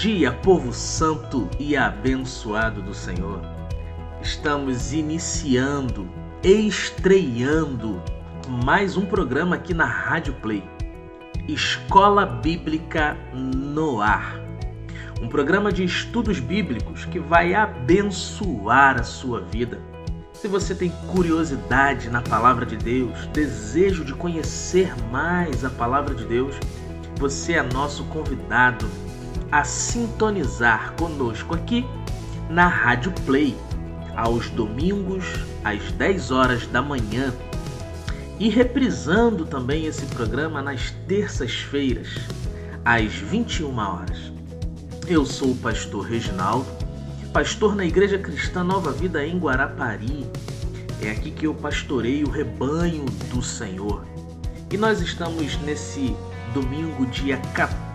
dia, 0.00 0.32
povo 0.32 0.72
santo 0.72 1.46
e 1.58 1.76
abençoado 1.76 2.80
do 2.80 2.94
Senhor. 2.94 3.42
Estamos 4.22 4.94
iniciando, 4.94 6.08
estreando 6.42 8.02
mais 8.48 8.96
um 8.96 9.04
programa 9.04 9.56
aqui 9.56 9.74
na 9.74 9.84
Rádio 9.84 10.32
Play. 10.40 10.64
Escola 11.46 12.24
Bíblica 12.24 13.18
no 13.34 14.00
Ar. 14.00 14.40
Um 15.20 15.28
programa 15.28 15.70
de 15.70 15.84
estudos 15.84 16.40
bíblicos 16.40 17.04
que 17.04 17.18
vai 17.18 17.52
abençoar 17.52 18.98
a 18.98 19.04
sua 19.04 19.42
vida. 19.42 19.78
Se 20.32 20.48
você 20.48 20.74
tem 20.74 20.90
curiosidade 21.12 22.08
na 22.08 22.22
palavra 22.22 22.64
de 22.64 22.78
Deus, 22.78 23.26
desejo 23.26 24.06
de 24.06 24.14
conhecer 24.14 24.94
mais 25.12 25.66
a 25.66 25.70
palavra 25.70 26.14
de 26.14 26.24
Deus, 26.24 26.56
você 27.18 27.52
é 27.52 27.62
nosso 27.62 28.04
convidado 28.04 28.88
a 29.50 29.64
sintonizar 29.64 30.92
conosco 30.92 31.54
aqui 31.54 31.84
na 32.48 32.68
Rádio 32.68 33.12
Play, 33.26 33.56
aos 34.16 34.48
domingos, 34.50 35.24
às 35.64 35.90
10 35.92 36.30
horas 36.30 36.66
da 36.66 36.80
manhã, 36.80 37.34
e 38.38 38.48
reprisando 38.48 39.44
também 39.44 39.86
esse 39.86 40.06
programa 40.06 40.62
nas 40.62 40.90
terças-feiras, 41.06 42.08
às 42.84 43.12
21 43.12 43.76
horas. 43.76 44.32
Eu 45.06 45.26
sou 45.26 45.50
o 45.50 45.56
pastor 45.56 46.06
Reginaldo, 46.06 46.66
pastor 47.32 47.74
na 47.74 47.84
Igreja 47.84 48.18
Cristã 48.18 48.62
Nova 48.62 48.92
Vida 48.92 49.24
em 49.26 49.38
Guarapari. 49.38 50.26
É 51.02 51.10
aqui 51.10 51.30
que 51.30 51.46
eu 51.46 51.54
pastorei 51.54 52.22
o 52.22 52.30
rebanho 52.30 53.04
do 53.32 53.42
Senhor. 53.42 54.04
E 54.70 54.76
nós 54.76 55.00
estamos 55.00 55.58
nesse 55.62 56.14
domingo, 56.54 57.06
dia 57.06 57.38
14 57.54 57.89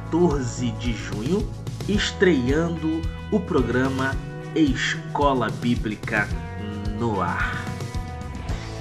de 0.79 0.93
junho, 0.93 1.45
estreando 1.89 3.01
o 3.31 3.39
programa 3.39 4.15
Escola 4.55 5.49
Bíblica 5.49 6.27
no 6.97 7.21
Ar. 7.21 7.65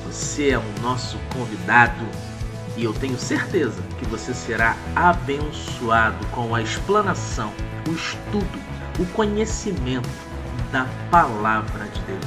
Você 0.06 0.50
é 0.50 0.58
o 0.58 0.80
nosso 0.80 1.18
convidado 1.32 2.06
e 2.76 2.84
eu 2.84 2.92
tenho 2.92 3.18
certeza 3.18 3.82
que 3.98 4.04
você 4.04 4.32
será 4.32 4.76
abençoado 4.94 6.24
com 6.26 6.54
a 6.54 6.62
explanação, 6.62 7.52
o 7.88 7.92
estudo, 7.92 8.58
o 9.00 9.06
conhecimento 9.06 10.08
da 10.70 10.86
palavra 11.10 11.86
de 11.86 12.00
Deus. 12.02 12.24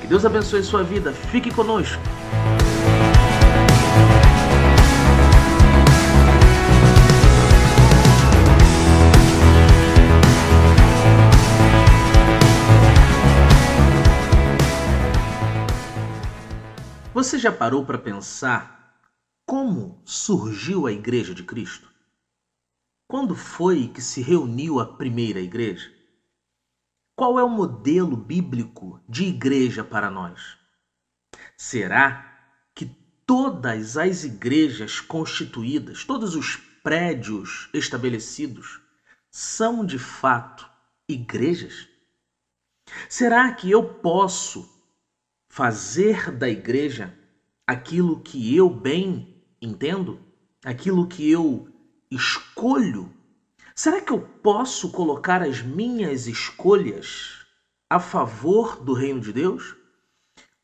Que 0.00 0.06
Deus 0.06 0.26
abençoe 0.26 0.62
sua 0.62 0.82
vida. 0.82 1.12
Fique 1.12 1.50
conosco. 1.50 2.02
Você 17.24 17.38
já 17.38 17.50
parou 17.50 17.86
para 17.86 17.96
pensar 17.96 19.00
como 19.46 20.02
surgiu 20.04 20.86
a 20.86 20.92
Igreja 20.92 21.34
de 21.34 21.42
Cristo? 21.42 21.90
Quando 23.08 23.34
foi 23.34 23.88
que 23.88 24.02
se 24.02 24.20
reuniu 24.20 24.78
a 24.78 24.84
primeira 24.84 25.40
igreja? 25.40 25.90
Qual 27.16 27.38
é 27.38 27.42
o 27.42 27.48
modelo 27.48 28.14
bíblico 28.14 29.02
de 29.08 29.24
igreja 29.24 29.82
para 29.82 30.10
nós? 30.10 30.58
Será 31.56 32.46
que 32.74 32.94
todas 33.24 33.96
as 33.96 34.24
igrejas 34.24 35.00
constituídas, 35.00 36.04
todos 36.04 36.36
os 36.36 36.56
prédios 36.82 37.70
estabelecidos, 37.72 38.82
são 39.30 39.86
de 39.86 39.98
fato 39.98 40.68
igrejas? 41.08 41.88
Será 43.08 43.50
que 43.50 43.70
eu 43.70 43.82
posso 43.82 44.73
fazer 45.54 46.32
da 46.32 46.48
igreja 46.48 47.16
aquilo 47.64 48.18
que 48.18 48.56
eu 48.56 48.68
bem 48.68 49.40
entendo, 49.62 50.18
aquilo 50.64 51.06
que 51.06 51.30
eu 51.30 51.68
escolho? 52.10 53.14
Será 53.72 54.00
que 54.00 54.12
eu 54.12 54.18
posso 54.18 54.90
colocar 54.90 55.42
as 55.42 55.62
minhas 55.62 56.26
escolhas 56.26 57.46
a 57.88 58.00
favor 58.00 58.82
do 58.82 58.94
reino 58.94 59.20
de 59.20 59.32
Deus? 59.32 59.76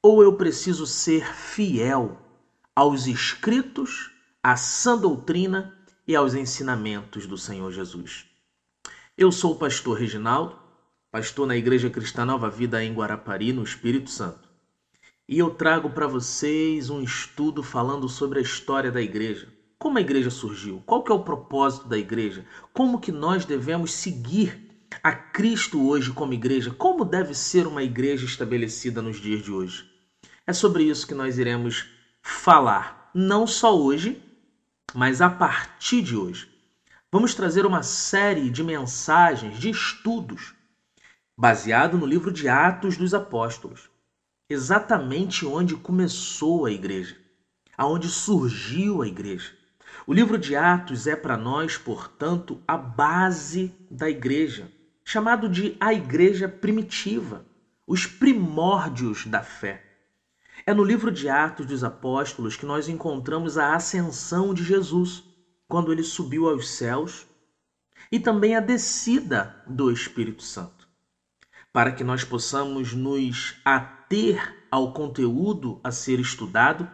Ou 0.03 0.25
eu 0.25 0.33
preciso 0.33 0.85
ser 0.85 1.25
fiel 1.37 2.21
aos 2.75 3.07
escritos, 3.07 4.11
à 4.43 4.57
sã 4.57 4.99
doutrina 4.99 5.73
e 6.05 6.17
aos 6.17 6.35
ensinamentos 6.35 7.29
do 7.29 7.39
Senhor 7.39 7.71
Jesus? 7.71 8.27
Eu 9.17 9.31
sou 9.31 9.53
o 9.53 9.57
pastor 9.57 9.97
Reginaldo, 9.97 10.59
pastor 11.13 11.47
na 11.47 11.57
Igreja 11.57 11.89
Cristã 11.89 12.25
Nova 12.25 12.51
Vida 12.51 12.83
em 12.83 12.93
Guarapari, 12.93 13.53
no 13.53 13.63
Espírito 13.63 14.11
Santo 14.11 14.50
e 15.31 15.39
eu 15.39 15.49
trago 15.49 15.91
para 15.91 16.09
vocês 16.09 16.91
um 16.91 17.01
estudo 17.01 17.63
falando 17.63 18.09
sobre 18.09 18.41
a 18.41 18.43
história 18.43 18.91
da 18.91 19.01
igreja. 19.01 19.47
Como 19.79 19.97
a 19.97 20.01
igreja 20.01 20.29
surgiu? 20.29 20.83
Qual 20.85 21.05
que 21.05 21.13
é 21.13 21.15
o 21.15 21.23
propósito 21.23 21.87
da 21.87 21.97
igreja? 21.97 22.45
Como 22.73 22.99
que 22.99 23.13
nós 23.13 23.45
devemos 23.45 23.93
seguir 23.93 24.69
a 25.05 25.13
Cristo 25.13 25.87
hoje 25.87 26.11
como 26.11 26.35
igreja? 26.35 26.73
Como 26.73 27.05
deve 27.05 27.33
ser 27.33 27.69
uma 27.69 27.85
igreja 27.85 28.27
estabelecida 28.27 29.01
nos 29.01 29.21
dias 29.21 29.41
de 29.41 29.53
hoje? 29.53 29.89
É 30.45 30.53
sobre 30.53 30.83
isso 30.83 31.07
que 31.07 31.15
nós 31.15 31.39
iremos 31.39 31.87
falar, 32.21 33.09
não 33.15 33.47
só 33.47 33.81
hoje, 33.81 34.21
mas 34.93 35.21
a 35.23 35.31
partir 35.31 36.03
de 36.03 36.17
hoje. 36.17 36.49
Vamos 37.13 37.37
trazer 37.37 37.65
uma 37.65 37.85
série 37.85 38.51
de 38.51 38.65
mensagens, 38.65 39.61
de 39.61 39.71
estudos, 39.71 40.55
baseado 41.39 41.97
no 41.97 42.05
livro 42.05 42.33
de 42.33 42.49
Atos 42.49 42.97
dos 42.97 43.15
Apóstolos 43.15 43.90
exatamente 44.51 45.47
onde 45.47 45.77
começou 45.77 46.67
a 46.67 46.73
igreja, 46.73 47.17
aonde 47.79 48.09
surgiu 48.09 49.01
a 49.01 49.07
igreja. 49.07 49.53
O 50.05 50.13
livro 50.13 50.37
de 50.37 50.57
Atos 50.57 51.07
é 51.07 51.15
para 51.15 51.37
nós, 51.37 51.79
portanto, 51.79 52.61
a 52.67 52.77
base 52.77 53.73
da 53.89 54.11
igreja, 54.11 54.69
chamado 55.05 55.49
de 55.49 55.77
a 55.79 55.95
igreja 55.95 56.49
primitiva, 56.49 57.47
os 57.87 58.07
primórdios 58.07 59.25
da 59.25 59.41
fé. 59.41 59.85
É 60.67 60.75
no 60.75 60.83
livro 60.83 61.13
de 61.13 61.29
Atos 61.29 61.65
dos 61.65 61.85
Apóstolos 61.85 62.57
que 62.57 62.67
nós 62.67 62.89
encontramos 62.89 63.57
a 63.57 63.77
ascensão 63.77 64.53
de 64.53 64.65
Jesus, 64.65 65.23
quando 65.69 65.93
ele 65.93 66.03
subiu 66.03 66.49
aos 66.49 66.71
céus, 66.71 67.25
e 68.11 68.19
também 68.19 68.57
a 68.57 68.61
descida 68.61 69.63
do 69.65 69.93
Espírito 69.93 70.43
Santo. 70.43 70.89
Para 71.73 71.93
que 71.93 72.03
nós 72.03 72.25
possamos 72.25 72.93
nos 72.93 73.55
ater 73.65 74.00
ater 74.11 74.67
ao 74.69 74.93
conteúdo 74.93 75.81
a 75.85 75.93
ser 75.93 76.19
estudado, 76.19 76.91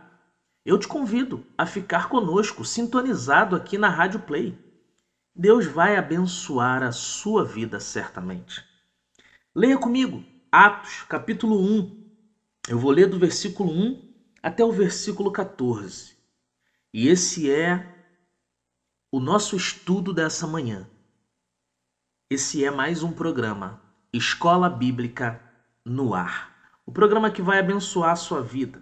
eu 0.67 0.79
te 0.79 0.87
convido 0.87 1.47
a 1.57 1.65
ficar 1.65 2.11
conosco, 2.11 2.63
sintonizado 2.63 3.57
aqui 3.57 3.79
na 3.79 3.89
Rádio 3.89 4.21
Play. 4.21 4.59
Deus 5.35 5.65
vai 5.65 5.97
abençoar 5.97 6.83
a 6.83 6.93
sua 6.93 7.43
vida 7.43 7.81
certamente. 7.81 8.63
Leia 9.55 9.79
comigo 9.79 10.23
Atos, 10.53 11.05
capítulo 11.09 11.59
1. 11.59 12.07
Eu 12.69 12.79
vou 12.79 12.91
ler 12.91 13.09
do 13.09 13.19
versículo 13.19 13.71
1 13.73 14.15
até 14.43 14.63
o 14.63 14.73
versículo 14.73 15.33
14. 15.33 16.15
E 16.93 17.09
esse 17.09 17.51
é 17.51 17.95
o 19.11 19.21
nosso 19.21 19.57
estudo 19.57 20.13
dessa 20.13 20.47
manhã. 20.47 20.87
Esse 22.29 22.63
é 22.63 22.71
mais 22.71 23.03
um 23.03 23.13
programa 23.13 23.81
Escola 24.13 24.69
Bíblica 24.69 25.41
no 25.85 26.13
Ar. 26.13 26.56
O 26.89 26.93
programa 26.93 27.33
que 27.33 27.43
vai 27.43 27.59
abençoar 27.59 28.13
a 28.13 28.17
sua 28.17 28.41
vida, 28.41 28.81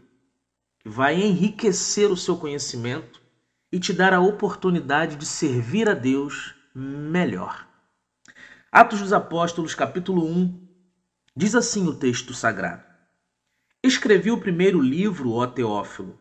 que 0.79 0.91
vai 0.91 1.15
enriquecer 1.15 2.13
o 2.13 2.17
seu 2.17 2.37
conhecimento 2.37 3.19
e 3.73 3.81
te 3.81 3.95
dar 3.95 4.13
a 4.13 4.21
oportunidade 4.21 5.17
de 5.17 5.25
servir 5.25 5.89
a 5.89 5.95
Deus 5.95 6.55
melhor. 6.75 7.67
Atos 8.71 9.01
dos 9.01 9.11
Apóstolos, 9.11 9.75
capítulo 9.75 10.23
1, 10.23 10.69
diz 11.35 11.55
assim 11.55 11.89
o 11.89 11.95
texto 11.95 12.35
sagrado: 12.35 12.85
Escrevi 13.83 14.31
o 14.31 14.39
primeiro 14.39 14.83
livro, 14.83 15.33
ó 15.33 15.47
Teófilo, 15.47 16.21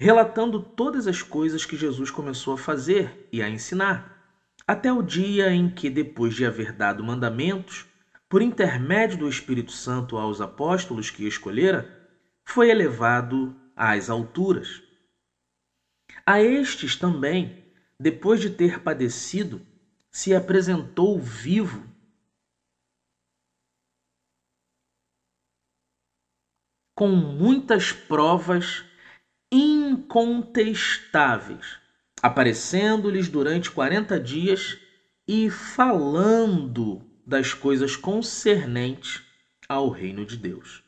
relatando 0.00 0.60
todas 0.60 1.06
as 1.06 1.22
coisas 1.22 1.64
que 1.64 1.76
Jesus 1.76 2.10
começou 2.10 2.54
a 2.54 2.58
fazer 2.58 3.28
e 3.32 3.40
a 3.40 3.48
ensinar, 3.48 4.20
até 4.66 4.92
o 4.92 5.00
dia 5.00 5.52
em 5.52 5.70
que, 5.70 5.88
depois 5.88 6.34
de 6.34 6.44
haver 6.44 6.72
dado 6.72 7.04
mandamentos, 7.04 7.86
por 8.30 8.40
intermédio 8.40 9.18
do 9.18 9.28
Espírito 9.28 9.72
Santo 9.72 10.16
aos 10.16 10.40
apóstolos 10.40 11.10
que 11.10 11.26
escolhera, 11.26 12.08
foi 12.44 12.70
elevado 12.70 13.60
às 13.74 14.08
alturas. 14.08 14.80
A 16.24 16.40
estes 16.40 16.94
também, 16.94 17.64
depois 17.98 18.40
de 18.40 18.50
ter 18.50 18.84
padecido, 18.84 19.66
se 20.12 20.32
apresentou 20.32 21.18
vivo. 21.18 21.82
Com 26.94 27.08
muitas 27.08 27.90
provas 27.90 28.84
incontestáveis, 29.50 31.80
aparecendo-lhes 32.22 33.28
durante 33.28 33.72
quarenta 33.72 34.20
dias 34.20 34.78
e 35.26 35.50
falando 35.50 37.09
das 37.30 37.54
coisas 37.54 37.94
concernentes 37.94 39.22
ao 39.68 39.88
reino 39.88 40.26
de 40.26 40.36
Deus. 40.36 40.82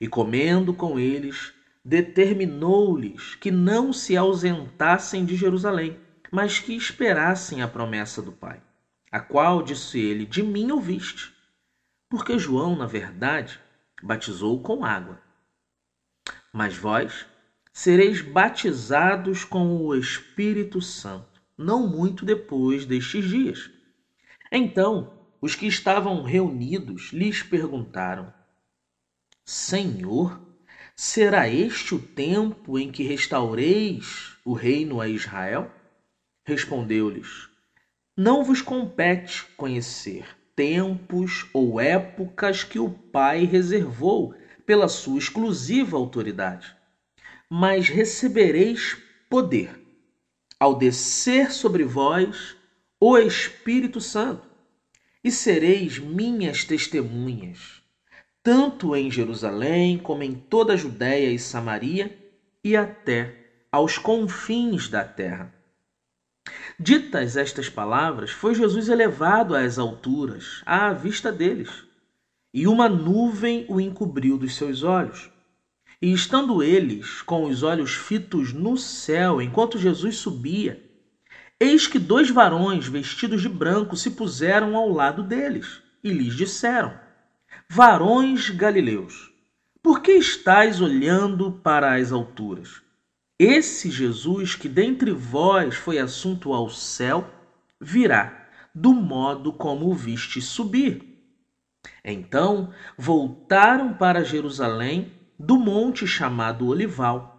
E 0.00 0.08
comendo 0.08 0.74
com 0.74 0.98
eles, 0.98 1.54
determinou-lhes 1.84 3.36
que 3.36 3.52
não 3.52 3.92
se 3.92 4.16
ausentassem 4.16 5.24
de 5.24 5.36
Jerusalém, 5.36 5.96
mas 6.32 6.58
que 6.58 6.74
esperassem 6.74 7.62
a 7.62 7.68
promessa 7.68 8.20
do 8.20 8.32
Pai, 8.32 8.60
a 9.12 9.20
qual, 9.20 9.62
disse 9.62 10.00
ele, 10.00 10.26
de 10.26 10.42
mim 10.42 10.72
ouviste. 10.72 11.32
Porque 12.10 12.36
João, 12.36 12.74
na 12.74 12.86
verdade, 12.86 13.60
batizou 14.02 14.60
com 14.60 14.84
água. 14.84 15.22
Mas 16.52 16.76
vós 16.76 17.26
sereis 17.72 18.20
batizados 18.20 19.44
com 19.44 19.76
o 19.76 19.94
Espírito 19.94 20.82
Santo, 20.82 21.40
não 21.56 21.86
muito 21.86 22.24
depois 22.24 22.84
destes 22.84 23.24
dias. 23.24 23.70
Então, 24.50 25.15
os 25.46 25.54
que 25.54 25.68
estavam 25.68 26.24
reunidos 26.24 27.12
lhes 27.12 27.40
perguntaram: 27.40 28.34
Senhor, 29.44 30.40
será 30.96 31.48
este 31.48 31.94
o 31.94 32.00
tempo 32.00 32.76
em 32.76 32.90
que 32.90 33.04
restaureis 33.04 34.36
o 34.44 34.54
reino 34.54 35.00
a 35.00 35.06
Israel? 35.08 35.70
Respondeu-lhes: 36.44 37.48
Não 38.16 38.42
vos 38.42 38.60
compete 38.60 39.44
conhecer 39.56 40.26
tempos 40.56 41.48
ou 41.52 41.80
épocas 41.80 42.64
que 42.64 42.80
o 42.80 42.90
Pai 42.90 43.44
reservou 43.44 44.34
pela 44.66 44.88
sua 44.88 45.18
exclusiva 45.18 45.96
autoridade, 45.96 46.74
mas 47.48 47.88
recebereis 47.88 48.96
poder 49.30 49.80
ao 50.58 50.76
descer 50.76 51.52
sobre 51.52 51.84
vós 51.84 52.56
o 52.98 53.16
Espírito 53.16 54.00
Santo 54.00 54.45
e 55.26 55.30
sereis 55.32 55.98
minhas 55.98 56.62
testemunhas, 56.62 57.82
tanto 58.44 58.94
em 58.94 59.10
Jerusalém 59.10 59.98
como 59.98 60.22
em 60.22 60.32
toda 60.32 60.74
a 60.74 60.76
Judéia 60.76 61.32
e 61.32 61.36
Samaria 61.36 62.16
e 62.62 62.76
até 62.76 63.34
aos 63.72 63.98
confins 63.98 64.88
da 64.88 65.02
terra. 65.02 65.52
Ditas 66.78 67.36
estas 67.36 67.68
palavras, 67.68 68.30
foi 68.30 68.54
Jesus 68.54 68.88
elevado 68.88 69.56
às 69.56 69.80
alturas, 69.80 70.62
à 70.64 70.92
vista 70.92 71.32
deles, 71.32 71.82
e 72.54 72.68
uma 72.68 72.88
nuvem 72.88 73.66
o 73.68 73.80
encobriu 73.80 74.38
dos 74.38 74.54
seus 74.54 74.84
olhos. 74.84 75.28
E 76.00 76.12
estando 76.12 76.62
eles 76.62 77.20
com 77.20 77.46
os 77.46 77.64
olhos 77.64 77.96
fitos 77.96 78.52
no 78.52 78.76
céu, 78.76 79.42
enquanto 79.42 79.76
Jesus 79.76 80.18
subia, 80.18 80.85
Eis 81.58 81.86
que 81.86 81.98
dois 81.98 82.28
varões 82.28 82.86
vestidos 82.86 83.40
de 83.40 83.48
branco 83.48 83.96
se 83.96 84.10
puseram 84.10 84.76
ao 84.76 84.90
lado 84.90 85.22
deles 85.22 85.80
e 86.04 86.10
lhes 86.10 86.34
disseram: 86.34 86.92
Varões 87.68 88.50
galileus, 88.50 89.32
por 89.82 90.02
que 90.02 90.12
estáis 90.12 90.82
olhando 90.82 91.52
para 91.52 91.94
as 91.94 92.12
alturas? 92.12 92.82
Esse 93.38 93.90
Jesus 93.90 94.54
que 94.54 94.68
dentre 94.68 95.12
vós 95.12 95.74
foi 95.76 95.98
assunto 95.98 96.52
ao 96.52 96.68
céu, 96.68 97.30
virá 97.80 98.48
do 98.74 98.92
modo 98.92 99.50
como 99.50 99.88
o 99.88 99.94
viste 99.94 100.42
subir. 100.42 101.16
Então 102.04 102.70
voltaram 102.98 103.94
para 103.94 104.24
Jerusalém 104.24 105.12
do 105.38 105.56
monte 105.56 106.06
chamado 106.06 106.66
Olival 106.66 107.35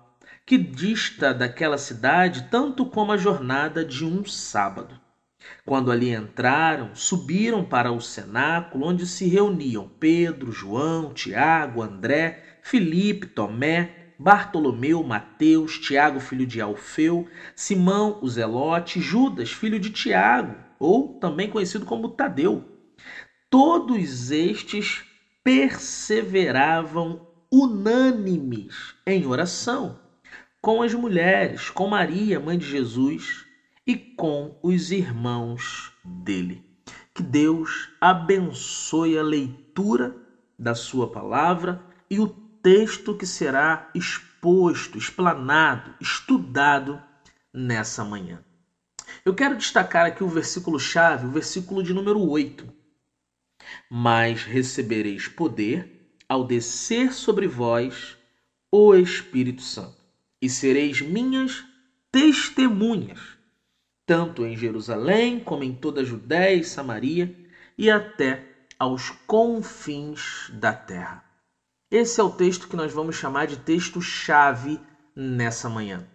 que 0.48 0.58
dista 0.58 1.34
daquela 1.34 1.78
cidade 1.78 2.48
tanto 2.50 2.86
como 2.86 3.12
a 3.12 3.18
jornada 3.18 3.84
de 3.84 4.06
um 4.06 4.24
sábado. 4.24 4.98
Quando 5.66 5.92
ali 5.92 6.16
entraram, 6.16 6.96
subiram 6.96 7.66
para 7.66 7.92
o 7.92 8.00
cenáculo 8.00 8.88
onde 8.88 9.06
se 9.06 9.28
reuniam 9.28 9.92
Pedro, 10.00 10.50
João, 10.50 11.14
Tiago, 11.14 11.82
André, 11.82 12.60
Filipe, 12.62 13.28
Tomé, 13.28 14.14
Bartolomeu, 14.18 15.04
Mateus, 15.04 15.78
Tiago, 15.80 16.22
filho 16.22 16.46
de 16.46 16.62
Alfeu, 16.62 17.28
Simão, 17.54 18.18
o 18.22 18.30
Zelote, 18.30 19.02
Judas, 19.02 19.52
filho 19.52 19.78
de 19.78 19.90
Tiago, 19.90 20.56
ou 20.80 21.20
também 21.20 21.50
conhecido 21.50 21.86
como 21.86 22.08
Tadeu. 22.08 22.64
Todos 23.50 24.32
estes 24.32 25.04
perseveravam 25.44 27.28
unânimes 27.52 28.96
em 29.06 29.26
oração 29.26 30.07
com 30.68 30.82
as 30.82 30.94
mulheres, 30.94 31.70
com 31.70 31.88
Maria, 31.88 32.42
mãe 32.42 32.58
de 32.58 32.70
Jesus, 32.70 33.46
e 33.86 33.96
com 33.96 34.60
os 34.62 34.92
irmãos 34.92 35.94
dele. 36.04 36.62
Que 37.14 37.24
Deus 37.24 37.88
abençoe 38.02 39.18
a 39.18 39.24
leitura 39.24 40.14
da 40.60 40.76
sua 40.76 41.10
palavra 41.10 41.82
e 42.10 42.20
o 42.20 42.28
texto 42.28 43.16
que 43.16 43.26
será 43.26 43.90
exposto, 43.96 44.98
explanado, 44.98 45.96
estudado 46.02 47.02
nessa 47.54 48.04
manhã. 48.04 48.44
Eu 49.24 49.34
quero 49.34 49.56
destacar 49.56 50.06
aqui 50.06 50.22
o 50.22 50.28
versículo 50.28 50.78
chave, 50.78 51.28
o 51.28 51.32
versículo 51.32 51.82
de 51.82 51.94
número 51.94 52.20
8. 52.20 52.68
Mas 53.90 54.44
recebereis 54.44 55.30
poder 55.30 56.12
ao 56.28 56.44
descer 56.44 57.14
sobre 57.14 57.48
vós 57.48 58.18
o 58.70 58.94
Espírito 58.94 59.62
Santo 59.62 59.97
e 60.42 60.50
sereis 60.50 61.02
minhas 61.02 61.64
testemunhas, 62.12 63.20
tanto 64.06 64.46
em 64.46 64.56
Jerusalém 64.56 65.40
como 65.40 65.64
em 65.64 65.74
toda 65.74 66.02
a 66.02 66.06
Judéia 66.06 66.56
e 66.56 66.64
Samaria 66.64 67.36
e 67.78 67.90
até 67.90 68.46
aos 68.80 69.10
confins 69.26 70.50
da 70.54 70.74
terra. 70.74 71.24
Esse 71.90 72.20
é 72.20 72.24
o 72.24 72.30
texto 72.30 72.68
que 72.68 72.76
nós 72.76 72.92
vamos 72.92 73.16
chamar 73.16 73.48
de 73.48 73.58
texto-chave 73.58 74.80
nessa 75.16 75.70
manhã. 75.70 76.06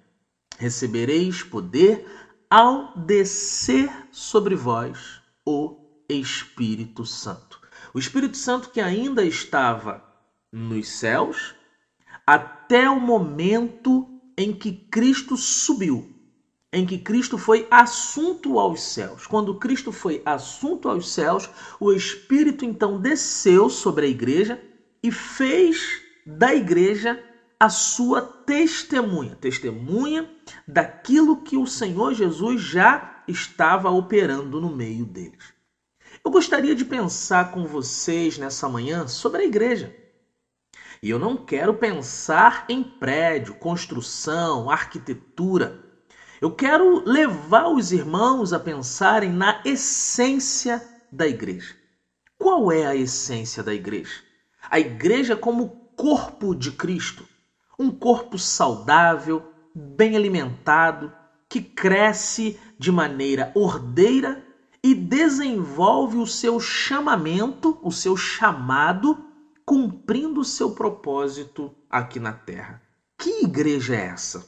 Recebereis 0.59 1.43
poder 1.43 2.07
ao 2.49 2.97
descer 2.99 3.91
sobre 4.11 4.55
vós 4.55 5.21
o 5.47 5.77
Espírito 6.09 7.07
Santo. 7.07 7.61
O 7.95 7.99
Espírito 7.99 8.37
Santo 8.37 8.71
que 8.71 8.81
ainda 8.81 9.25
estava 9.25 10.05
nos 10.53 10.89
céus 10.89 11.55
até 12.27 12.89
o 12.89 13.01
momento 13.01 14.12
em 14.37 14.53
que 14.53 14.73
Cristo 14.73 15.37
subiu, 15.37 16.11
em 16.73 16.87
que 16.87 16.99
Cristo 16.99 17.37
foi 17.37 17.67
assunto 17.71 18.59
aos 18.59 18.83
céus. 18.83 19.27
Quando 19.27 19.59
Cristo 19.59 19.93
foi 19.93 20.23
assunto 20.25 20.89
aos 20.89 21.13
céus, 21.13 21.49
o 21.79 21.93
Espírito 21.93 22.65
então 22.65 23.01
desceu 23.01 23.69
sobre 23.69 24.07
a 24.07 24.09
igreja 24.09 24.61
e 25.03 25.11
fez 25.11 26.01
da 26.25 26.55
igreja 26.55 27.23
a 27.59 27.69
sua 27.69 28.21
testemunha, 28.21 29.37
testemunha 29.37 30.29
daquilo 30.67 31.43
que 31.43 31.57
o 31.57 31.67
Senhor 31.67 32.15
Jesus 32.15 32.61
já 32.61 33.23
estava 33.29 33.91
operando 33.91 34.61
no 34.61 34.75
meio 34.75 35.05
deles. 35.05 35.53
Eu 36.25 36.31
gostaria 36.31 36.75
de 36.75 36.85
pensar 36.85 37.53
com 37.53 37.65
vocês 37.65 38.39
nessa 38.39 38.69
manhã 38.69 39.07
sobre 39.07 39.43
a 39.43 39.45
igreja. 39.45 39.95
E 41.03 41.11
eu 41.11 41.19
não 41.19 41.37
quero 41.37 41.75
pensar 41.75 42.65
em 42.69 42.81
prédio, 42.81 43.57
construção, 43.57 44.71
arquitetura. 44.71 45.85
Eu 46.41 46.53
quero 46.53 47.03
levar 47.05 47.67
os 47.67 47.91
irmãos 47.91 48.53
a 48.53 48.61
pensarem 48.61 49.29
na 49.29 49.61
essência 49.65 50.81
da 51.11 51.27
igreja. 51.27 51.75
Qual 52.39 52.71
é 52.71 52.87
a 52.87 52.95
essência 52.95 53.65
da 53.65 53.75
igreja? 53.75 54.15
A 54.71 54.79
igreja 54.79 55.35
como 55.35 55.71
corpo 55.97 56.55
de 56.55 56.71
Cristo, 56.71 57.27
um 57.77 57.91
corpo 57.91 58.39
saudável, 58.39 59.43
bem 59.75 60.17
alimentado, 60.17 61.13
que 61.49 61.61
cresce 61.61 62.57
de 62.79 62.93
maneira 62.93 63.51
ordeira 63.57 64.41
e 64.81 64.95
desenvolve 64.95 66.19
o 66.19 66.29
seu 66.29 66.61
chamamento, 66.61 67.77
o 67.83 67.91
seu 67.91 68.17
chamado 68.17 69.32
cumprindo 69.65 70.41
o 70.41 70.45
seu 70.45 70.73
propósito 70.73 71.75
aqui 71.89 72.19
na 72.19 72.33
terra. 72.33 72.83
Que 73.19 73.45
igreja 73.45 73.95
é 73.95 74.07
essa? 74.07 74.45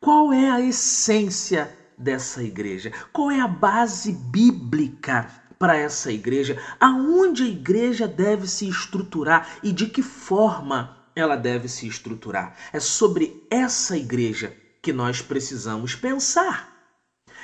Qual 0.00 0.32
é 0.32 0.50
a 0.50 0.60
essência 0.60 1.74
dessa 1.96 2.42
igreja? 2.42 2.92
Qual 3.12 3.30
é 3.30 3.40
a 3.40 3.48
base 3.48 4.12
bíblica 4.12 5.30
para 5.58 5.76
essa 5.76 6.12
igreja? 6.12 6.60
Aonde 6.78 7.44
a 7.44 7.48
igreja 7.48 8.06
deve 8.06 8.46
se 8.46 8.68
estruturar 8.68 9.58
e 9.62 9.72
de 9.72 9.86
que 9.86 10.02
forma 10.02 11.06
ela 11.16 11.36
deve 11.36 11.68
se 11.68 11.86
estruturar? 11.86 12.56
É 12.72 12.80
sobre 12.80 13.46
essa 13.50 13.96
igreja 13.96 14.54
que 14.82 14.92
nós 14.92 15.22
precisamos 15.22 15.94
pensar. 15.94 16.74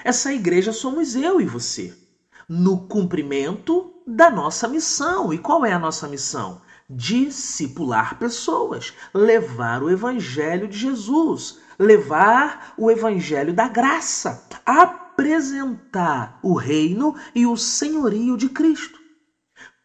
Essa 0.05 0.33
igreja 0.33 0.73
somos 0.73 1.15
eu 1.15 1.41
e 1.41 1.47
você, 1.47 1.97
no 2.49 2.87
cumprimento 2.89 4.00
da 4.11 4.31
nossa 4.31 4.67
missão. 4.67 5.33
E 5.33 5.39
qual 5.39 5.65
é 5.65 5.73
a 5.73 5.79
nossa 5.79 6.09
missão? 6.09 6.61
Discipular 6.89 8.19
pessoas, 8.19 8.93
levar 9.15 9.83
o 9.83 9.91
Evangelho 9.91 10.67
de 10.67 10.77
Jesus, 10.77 11.59
levar 11.79 12.75
o 12.77 12.91
Evangelho 12.91 13.53
da 13.53 13.69
graça, 13.69 14.45
apresentar 14.67 16.41
o 16.43 16.55
reino 16.55 17.15
e 17.35 17.47
o 17.47 17.57
senhorio 17.57 18.37
de 18.37 18.49
Cristo. 18.49 18.99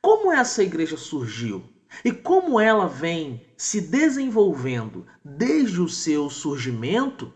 Como 0.02 0.32
essa 0.32 0.64
igreja 0.64 0.98
surgiu 0.98 1.64
e 2.04 2.12
como 2.12 2.60
ela 2.60 2.88
vem 2.88 3.46
se 3.56 3.80
desenvolvendo 3.80 5.06
desde 5.24 5.80
o 5.80 5.88
seu 5.88 6.30
surgimento, 6.30 7.32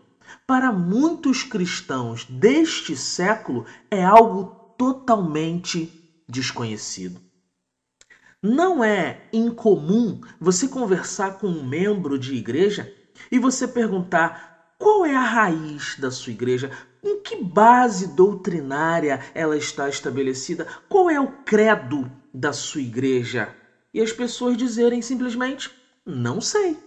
para 0.46 0.72
muitos 0.72 1.42
cristãos 1.42 2.24
deste 2.24 2.96
século 2.96 3.66
é 3.90 4.04
algo 4.04 4.74
totalmente 4.76 5.99
desconhecido. 6.30 7.20
Não 8.42 8.82
é 8.82 9.28
incomum 9.32 10.18
você 10.40 10.66
conversar 10.66 11.32
com 11.32 11.46
um 11.46 11.62
membro 11.62 12.18
de 12.18 12.34
igreja 12.34 12.90
e 13.30 13.38
você 13.38 13.68
perguntar 13.68 14.74
qual 14.78 15.04
é 15.04 15.14
a 15.14 15.20
raiz 15.20 15.96
da 15.98 16.10
sua 16.10 16.32
igreja, 16.32 16.70
em 17.04 17.20
que 17.20 17.36
base 17.36 18.14
doutrinária 18.14 19.20
ela 19.34 19.56
está 19.56 19.88
estabelecida, 19.88 20.66
qual 20.88 21.10
é 21.10 21.20
o 21.20 21.28
credo 21.44 22.10
da 22.32 22.52
sua 22.52 22.80
igreja. 22.80 23.54
E 23.92 24.00
as 24.00 24.12
pessoas 24.12 24.56
dizerem 24.56 25.02
simplesmente: 25.02 25.70
não 26.06 26.40
sei. 26.40 26.78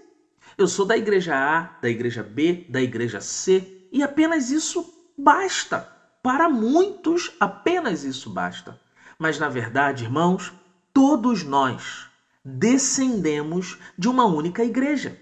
Eu 0.57 0.67
sou 0.67 0.85
da 0.85 0.97
igreja 0.97 1.35
A, 1.35 1.79
da 1.81 1.89
igreja 1.89 2.23
B, 2.23 2.65
da 2.69 2.81
igreja 2.81 3.21
C, 3.21 3.87
e 3.91 4.01
apenas 4.01 4.49
isso 4.49 5.13
basta. 5.17 5.87
Para 6.21 6.49
muitos, 6.49 7.31
apenas 7.39 8.03
isso 8.03 8.29
basta. 8.29 8.79
Mas 9.23 9.39
na 9.39 9.47
verdade, 9.47 10.03
irmãos, 10.03 10.51
todos 10.93 11.45
nós 11.45 12.07
descendemos 12.43 13.77
de 13.97 14.09
uma 14.09 14.25
única 14.25 14.65
igreja, 14.65 15.17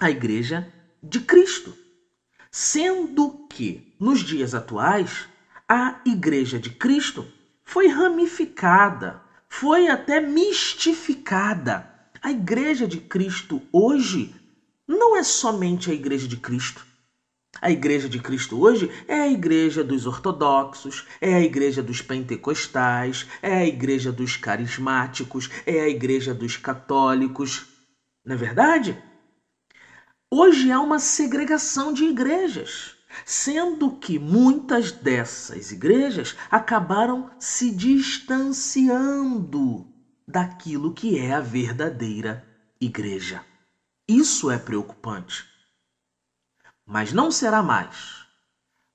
a 0.00 0.08
igreja 0.08 0.72
de 1.02 1.20
Cristo. 1.20 1.76
Sendo 2.50 3.46
que, 3.50 3.94
nos 4.00 4.20
dias 4.20 4.54
atuais, 4.54 5.28
a 5.68 6.00
igreja 6.06 6.58
de 6.58 6.70
Cristo 6.70 7.30
foi 7.62 7.88
ramificada, 7.88 9.20
foi 9.50 9.88
até 9.88 10.18
mistificada. 10.18 11.92
A 12.22 12.30
igreja 12.30 12.88
de 12.88 13.00
Cristo 13.00 13.60
hoje 13.70 14.34
não 14.88 15.14
é 15.14 15.22
somente 15.22 15.90
a 15.90 15.94
igreja 15.94 16.26
de 16.26 16.38
Cristo. 16.38 16.85
A 17.60 17.70
igreja 17.70 18.08
de 18.08 18.18
Cristo 18.18 18.60
hoje 18.60 18.90
é 19.08 19.20
a 19.20 19.28
igreja 19.28 19.82
dos 19.82 20.06
ortodoxos, 20.06 21.06
é 21.20 21.34
a 21.34 21.40
igreja 21.40 21.82
dos 21.82 22.02
pentecostais, 22.02 23.26
é 23.40 23.54
a 23.54 23.66
igreja 23.66 24.12
dos 24.12 24.36
carismáticos, 24.36 25.50
é 25.64 25.80
a 25.80 25.88
igreja 25.88 26.34
dos 26.34 26.56
católicos. 26.56 27.66
Não 28.24 28.34
é 28.34 28.38
verdade? 28.38 29.02
Hoje 30.30 30.70
há 30.70 30.80
uma 30.80 30.98
segregação 30.98 31.92
de 31.92 32.04
igrejas, 32.04 32.94
sendo 33.24 33.92
que 33.92 34.18
muitas 34.18 34.92
dessas 34.92 35.70
igrejas 35.70 36.36
acabaram 36.50 37.30
se 37.38 37.70
distanciando 37.70 39.86
daquilo 40.26 40.92
que 40.92 41.18
é 41.18 41.32
a 41.32 41.40
verdadeira 41.40 42.44
igreja. 42.80 43.42
Isso 44.08 44.50
é 44.50 44.58
preocupante. 44.58 45.55
Mas 46.86 47.12
não 47.12 47.30
será 47.32 47.62
mais. 47.62 48.24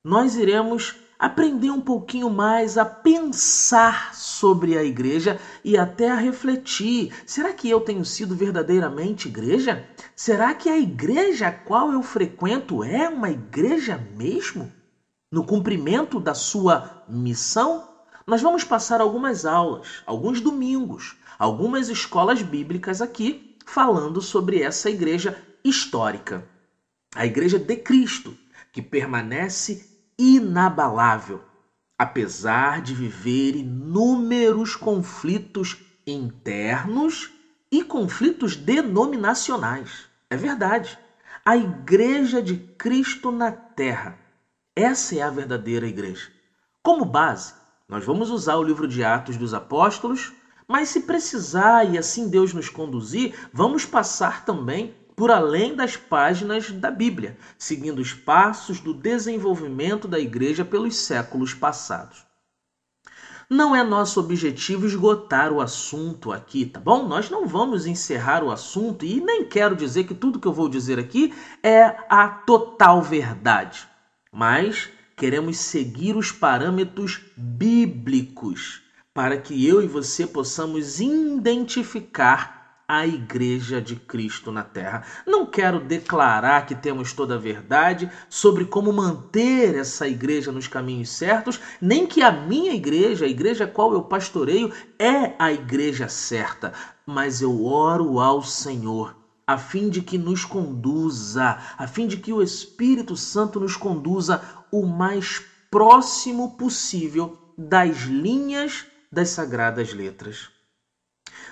Nós 0.04 0.36
iremos 0.36 0.96
aprender 1.20 1.70
um 1.70 1.82
pouquinho 1.82 2.30
mais 2.30 2.78
a 2.78 2.84
pensar 2.84 4.16
sobre 4.16 4.76
a 4.76 4.84
igreja 4.84 5.40
e 5.64 5.78
até 5.78 6.10
a 6.10 6.16
refletir: 6.16 7.14
será 7.26 7.54
que 7.54 7.70
eu 7.70 7.82
tenho 7.82 8.06
sido 8.06 8.36
verdadeiramente 8.36 9.28
igreja? 9.28 9.86
Será 10.16 10.54
que 10.54 10.70
a 10.70 10.80
igreja 10.80 11.50
a 11.50 11.52
qual 11.52 11.92
eu 11.92 12.02
frequento 12.02 12.84
é 12.84 13.10
uma 13.10 13.30
igreja 13.30 13.98
mesmo? 14.16 14.72
No 15.32 15.46
cumprimento 15.46 16.20
da 16.20 16.34
sua 16.34 17.04
missão? 17.08 17.88
Nós 18.26 18.42
vamos 18.42 18.64
passar 18.64 19.02
algumas 19.02 19.46
aulas, 19.46 20.02
alguns 20.06 20.40
domingos, 20.40 21.18
algumas 21.38 21.90
escolas 21.90 22.42
bíblicas 22.42 23.02
aqui 23.02 23.58
falando 23.66 24.22
sobre 24.22 24.62
essa 24.62 24.90
igreja 24.90 25.38
histórica, 25.64 26.48
a 27.16 27.26
igreja 27.26 27.60
de 27.60 27.76
Cristo, 27.76 28.38
que 28.72 28.82
permanece 28.82 29.86
inabalável, 30.18 31.42
apesar 31.98 32.82
de 32.82 32.94
viver 32.94 33.56
inúmeros 33.56 34.76
conflitos 34.76 35.78
internos 36.08 37.32
e 37.72 37.84
conflitos 37.84 38.56
denominacionais. 38.56 40.08
É 40.30 40.38
verdade. 40.38 40.98
A 41.46 41.58
igreja 41.58 42.42
de 42.42 42.58
Cristo 42.58 43.32
na 43.32 43.52
terra. 43.52 44.18
Essa 44.76 45.16
é 45.16 45.22
a 45.22 45.30
verdadeira 45.30 45.88
igreja. 45.88 46.32
Como 46.82 47.04
base, 47.04 47.54
nós 47.90 48.06
vamos 48.06 48.30
usar 48.30 48.56
o 48.56 48.64
livro 48.64 48.88
de 48.88 49.04
Atos 49.04 49.38
dos 49.38 49.54
Apóstolos 49.54 50.34
mas 50.72 50.88
se 50.88 51.02
precisar 51.02 51.84
e 51.84 51.98
assim 51.98 52.30
Deus 52.30 52.54
nos 52.54 52.70
conduzir, 52.70 53.36
vamos 53.52 53.86
passar 53.86 54.46
também 54.46 54.96
por 55.16 55.32
além 55.32 55.76
das 55.76 55.96
páginas 55.96 56.72
da 56.72 56.90
Bíblia, 56.90 57.38
seguindo 57.58 58.00
os 58.00 58.14
passos 58.14 58.80
do 58.80 58.94
desenvolvimento 58.94 60.08
da 60.08 60.20
igreja 60.20 60.66
pelos 60.66 60.96
séculos 60.96 61.54
passados. 61.54 62.26
Não 63.50 63.76
é 63.76 63.84
nosso 63.84 64.18
objetivo 64.18 64.86
esgotar 64.86 65.52
o 65.52 65.60
assunto 65.60 66.32
aqui, 66.32 66.66
tá 66.66 66.80
bom? 66.80 67.06
Nós 67.06 67.30
não 67.30 67.46
vamos 67.46 67.86
encerrar 67.86 68.46
o 68.46 68.50
assunto 68.50 69.04
e 69.04 69.20
nem 69.20 69.44
quero 69.44 69.76
dizer 69.76 70.06
que 70.06 70.14
tudo 70.14 70.40
que 70.40 70.48
eu 70.48 70.54
vou 70.54 70.70
dizer 70.70 70.98
aqui 70.98 71.34
é 71.62 71.98
a 72.10 72.30
total 72.30 73.02
verdade, 73.02 73.86
mas 74.32 74.90
queremos 75.18 75.58
seguir 75.58 76.16
os 76.16 76.32
parâmetros 76.32 77.20
bíblicos 77.36 78.84
para 79.14 79.38
que 79.38 79.68
eu 79.68 79.82
e 79.84 79.88
você 79.88 80.26
possamos 80.26 81.02
identificar 81.02 82.61
a 82.92 83.08
Igreja 83.08 83.82
de 83.82 83.96
Cristo 83.96 84.52
na 84.52 84.66
Terra. 84.66 85.06
Não 85.26 85.46
quero 85.46 85.80
declarar 85.80 86.66
que 86.66 86.76
temos 86.76 87.14
toda 87.14 87.36
a 87.36 87.38
verdade 87.38 88.12
sobre 88.30 88.66
como 88.66 88.92
manter 88.92 89.76
essa 89.76 90.10
igreja 90.10 90.52
nos 90.52 90.68
caminhos 90.68 91.08
certos, 91.08 91.58
nem 91.80 92.06
que 92.06 92.22
a 92.22 92.30
minha 92.34 92.74
igreja, 92.74 93.24
a 93.24 93.30
igreja 93.30 93.64
a 93.64 93.68
qual 93.68 93.94
eu 93.94 94.04
pastoreio, 94.04 94.74
é 95.00 95.34
a 95.40 95.54
igreja 95.54 96.10
certa. 96.10 96.74
Mas 97.06 97.42
eu 97.42 97.64
oro 97.64 98.20
ao 98.20 98.44
Senhor 98.44 99.16
a 99.48 99.58
fim 99.58 99.90
de 99.90 100.02
que 100.02 100.18
nos 100.18 100.44
conduza, 100.44 101.60
a 101.78 101.88
fim 101.88 102.08
de 102.08 102.18
que 102.18 102.34
o 102.34 102.42
Espírito 102.42 103.16
Santo 103.16 103.58
nos 103.58 103.78
conduza 103.78 104.42
o 104.70 104.86
mais 104.86 105.42
próximo 105.72 106.58
possível 106.58 107.38
das 107.58 108.00
linhas 108.00 108.86
das 109.10 109.30
Sagradas 109.30 109.94
Letras. 109.94 110.50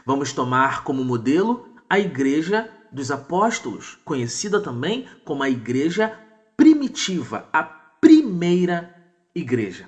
Vamos 0.10 0.34
tomar 0.34 0.84
como 0.84 1.06
modelo 1.06 1.70
a 1.88 2.00
Igreja 2.00 2.68
dos 2.92 3.12
Apóstolos, 3.12 4.00
conhecida 4.04 4.60
também 4.60 5.08
como 5.24 5.44
a 5.44 5.50
Igreja 5.52 6.20
Primitiva, 6.58 7.48
a 7.54 7.62
primeira 7.62 8.92
igreja. 9.36 9.88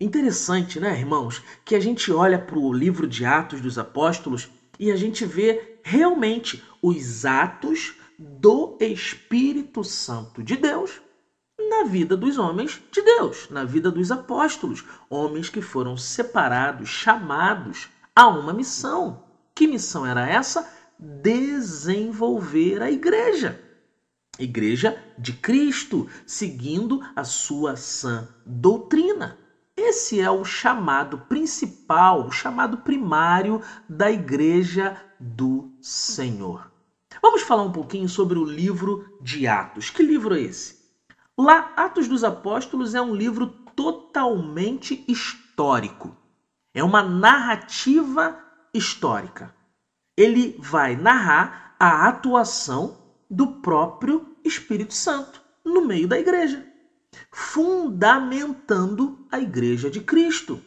Interessante, 0.00 0.80
né, 0.80 0.98
irmãos, 0.98 1.40
que 1.64 1.76
a 1.76 1.80
gente 1.80 2.10
olha 2.10 2.36
para 2.36 2.58
o 2.58 2.72
livro 2.72 3.06
de 3.06 3.24
Atos 3.24 3.60
dos 3.60 3.78
Apóstolos 3.78 4.50
e 4.76 4.90
a 4.90 4.96
gente 4.96 5.24
vê 5.24 5.78
realmente 5.84 6.60
os 6.82 7.24
atos 7.24 7.94
do 8.18 8.76
Espírito 8.80 9.84
Santo 9.84 10.42
de 10.42 10.56
Deus 10.56 11.00
na 11.70 11.84
vida 11.84 12.16
dos 12.16 12.38
homens 12.38 12.82
de 12.90 13.02
Deus, 13.02 13.48
na 13.50 13.62
vida 13.62 13.88
dos 13.88 14.10
apóstolos, 14.10 14.84
homens 15.08 15.48
que 15.48 15.62
foram 15.62 15.96
separados, 15.96 16.88
chamados 16.88 17.88
a 18.16 18.26
uma 18.26 18.52
missão. 18.52 19.27
Que 19.58 19.66
missão 19.66 20.06
era 20.06 20.24
essa? 20.24 20.70
Desenvolver 20.96 22.80
a 22.80 22.92
igreja. 22.92 23.60
Igreja 24.38 24.96
de 25.18 25.32
Cristo, 25.32 26.08
seguindo 26.24 27.00
a 27.16 27.24
sua 27.24 27.74
sã 27.74 28.28
doutrina. 28.46 29.36
Esse 29.76 30.20
é 30.20 30.30
o 30.30 30.44
chamado 30.44 31.18
principal, 31.28 32.24
o 32.24 32.30
chamado 32.30 32.78
primário 32.78 33.60
da 33.88 34.08
igreja 34.08 34.96
do 35.18 35.72
Senhor. 35.82 36.70
Vamos 37.20 37.42
falar 37.42 37.64
um 37.64 37.72
pouquinho 37.72 38.08
sobre 38.08 38.38
o 38.38 38.44
livro 38.44 39.18
de 39.20 39.48
Atos. 39.48 39.90
Que 39.90 40.04
livro 40.04 40.36
é 40.36 40.40
esse? 40.40 40.78
Lá, 41.36 41.72
Atos 41.74 42.06
dos 42.06 42.22
Apóstolos 42.22 42.94
é 42.94 43.02
um 43.02 43.12
livro 43.12 43.48
totalmente 43.74 45.04
histórico. 45.08 46.16
É 46.72 46.84
uma 46.84 47.02
narrativa 47.02 48.46
histórica. 48.78 49.54
Ele 50.16 50.56
vai 50.58 50.96
narrar 50.96 51.74
a 51.78 52.08
atuação 52.08 52.98
do 53.30 53.60
próprio 53.60 54.36
Espírito 54.44 54.94
Santo 54.94 55.42
no 55.64 55.84
meio 55.84 56.08
da 56.08 56.18
igreja, 56.18 56.66
fundamentando 57.30 59.26
a 59.30 59.38
igreja 59.38 59.90
de 59.90 60.00
Cristo. 60.00 60.62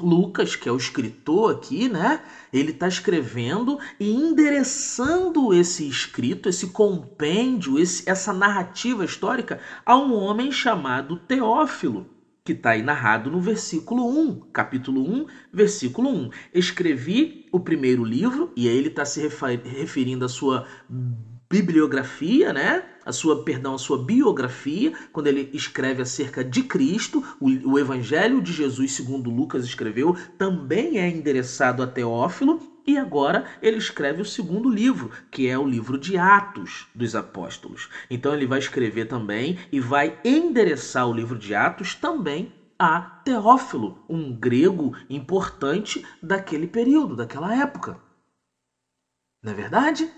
Lucas, 0.00 0.56
que 0.56 0.68
é 0.68 0.72
o 0.72 0.76
escritor 0.76 1.54
aqui, 1.54 1.88
né? 1.88 2.20
Ele 2.52 2.72
está 2.72 2.88
escrevendo 2.88 3.78
e 4.00 4.12
endereçando 4.12 5.54
esse 5.54 5.88
escrito, 5.88 6.48
esse 6.48 6.68
compêndio, 6.68 7.78
esse, 7.78 8.08
essa 8.10 8.32
narrativa 8.32 9.04
histórica 9.04 9.60
a 9.86 9.96
um 9.96 10.12
homem 10.14 10.50
chamado 10.50 11.16
Teófilo. 11.16 12.13
Que 12.44 12.52
está 12.52 12.70
aí 12.70 12.82
narrado 12.82 13.30
no 13.30 13.40
versículo 13.40 14.06
1, 14.06 14.50
capítulo 14.52 15.02
1, 15.02 15.26
versículo 15.50 16.10
1. 16.10 16.30
Escrevi 16.52 17.46
o 17.50 17.58
primeiro 17.58 18.04
livro, 18.04 18.52
e 18.54 18.68
aí 18.68 18.76
ele 18.76 18.88
está 18.88 19.02
se 19.06 19.26
referindo 19.64 20.26
à 20.26 20.28
sua 20.28 20.66
bibliografia, 21.50 22.52
né? 22.52 22.84
A 23.06 23.12
sua, 23.12 23.44
perdão, 23.44 23.74
a 23.74 23.78
sua 23.78 24.04
biografia, 24.04 24.92
quando 25.10 25.28
ele 25.28 25.48
escreve 25.54 26.02
acerca 26.02 26.44
de 26.44 26.64
Cristo, 26.64 27.24
o, 27.40 27.72
o 27.72 27.78
Evangelho 27.78 28.42
de 28.42 28.52
Jesus, 28.52 28.92
segundo 28.92 29.30
Lucas 29.30 29.64
escreveu, 29.64 30.14
também 30.36 30.98
é 30.98 31.08
endereçado 31.08 31.82
a 31.82 31.86
Teófilo, 31.86 32.73
e 32.86 32.98
agora 32.98 33.44
ele 33.62 33.78
escreve 33.78 34.20
o 34.20 34.24
segundo 34.24 34.68
livro, 34.68 35.10
que 35.30 35.48
é 35.48 35.58
o 35.58 35.66
livro 35.66 35.98
de 35.98 36.16
Atos 36.16 36.86
dos 36.94 37.14
Apóstolos. 37.14 37.88
Então 38.10 38.34
ele 38.34 38.46
vai 38.46 38.58
escrever 38.58 39.06
também 39.06 39.58
e 39.72 39.80
vai 39.80 40.18
endereçar 40.24 41.08
o 41.08 41.12
livro 41.12 41.38
de 41.38 41.54
Atos 41.54 41.94
também 41.94 42.52
a 42.78 43.00
Teófilo, 43.00 44.04
um 44.08 44.34
grego 44.34 44.96
importante 45.08 46.04
daquele 46.22 46.66
período, 46.66 47.16
daquela 47.16 47.54
época. 47.54 47.98
Não 49.42 49.52
é 49.52 49.54
verdade? 49.54 50.10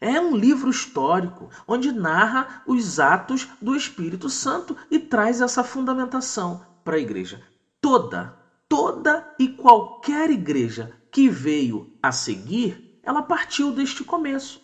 É 0.00 0.20
um 0.20 0.36
livro 0.36 0.70
histórico 0.70 1.50
onde 1.66 1.90
narra 1.90 2.62
os 2.66 3.00
atos 3.00 3.48
do 3.60 3.74
Espírito 3.74 4.28
Santo 4.28 4.76
e 4.90 4.98
traz 4.98 5.40
essa 5.40 5.64
fundamentação 5.64 6.64
para 6.84 6.96
a 6.96 7.00
igreja. 7.00 7.42
Toda, 7.80 8.36
toda 8.68 9.34
e 9.38 9.48
qualquer 9.48 10.30
igreja 10.30 10.92
que 11.18 11.28
veio 11.28 11.98
a 12.00 12.12
seguir, 12.12 13.00
ela 13.02 13.20
partiu 13.20 13.72
deste 13.72 14.04
começo. 14.04 14.60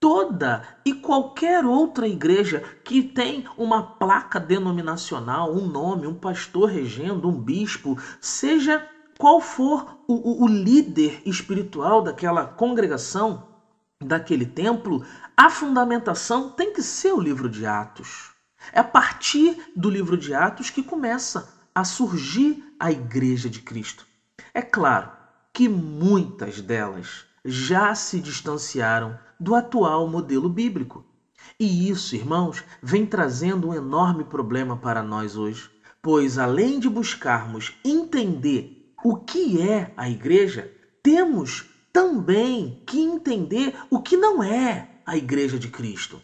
Toda 0.00 0.66
e 0.86 0.94
qualquer 0.94 1.66
outra 1.66 2.08
igreja 2.08 2.62
que 2.82 3.02
tem 3.02 3.44
uma 3.58 3.82
placa 3.82 4.40
denominacional, 4.40 5.54
um 5.54 5.66
nome, 5.66 6.06
um 6.06 6.14
pastor 6.14 6.70
regendo, 6.70 7.28
um 7.28 7.38
bispo, 7.38 7.98
seja 8.22 8.82
qual 9.18 9.38
for 9.38 9.98
o, 10.08 10.14
o, 10.14 10.44
o 10.44 10.48
líder 10.48 11.20
espiritual 11.26 12.00
daquela 12.00 12.46
congregação, 12.46 13.46
daquele 14.02 14.46
templo, 14.46 15.04
a 15.36 15.50
fundamentação 15.50 16.48
tem 16.48 16.72
que 16.72 16.82
ser 16.82 17.12
o 17.12 17.20
livro 17.20 17.50
de 17.50 17.66
Atos. 17.66 18.30
É 18.72 18.80
a 18.80 18.84
partir 18.84 19.70
do 19.76 19.90
livro 19.90 20.16
de 20.16 20.32
Atos 20.32 20.70
que 20.70 20.82
começa 20.82 21.52
a 21.74 21.84
surgir 21.84 22.64
a 22.80 22.90
igreja 22.90 23.50
de 23.50 23.60
Cristo. 23.60 24.06
É 24.54 24.62
claro 24.62 25.19
que 25.52 25.68
muitas 25.68 26.60
delas 26.60 27.24
já 27.44 27.94
se 27.94 28.20
distanciaram 28.20 29.18
do 29.38 29.54
atual 29.54 30.06
modelo 30.06 30.48
bíblico. 30.48 31.04
E 31.58 31.88
isso, 31.88 32.14
irmãos, 32.14 32.64
vem 32.82 33.06
trazendo 33.06 33.68
um 33.68 33.74
enorme 33.74 34.24
problema 34.24 34.76
para 34.76 35.02
nós 35.02 35.36
hoje, 35.36 35.70
pois 36.02 36.38
além 36.38 36.78
de 36.78 36.88
buscarmos 36.88 37.74
entender 37.84 38.94
o 39.02 39.16
que 39.16 39.60
é 39.60 39.92
a 39.96 40.08
igreja, 40.08 40.70
temos 41.02 41.66
também 41.92 42.82
que 42.86 43.00
entender 43.00 43.74
o 43.90 44.00
que 44.00 44.16
não 44.16 44.42
é 44.42 44.88
a 45.04 45.16
igreja 45.16 45.58
de 45.58 45.68
Cristo. 45.68 46.22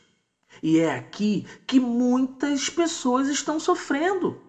E 0.63 0.79
é 0.79 0.95
aqui 0.95 1.47
que 1.67 1.81
muitas 1.81 2.71
pessoas 2.71 3.29
estão 3.29 3.59
sofrendo. 3.59 4.41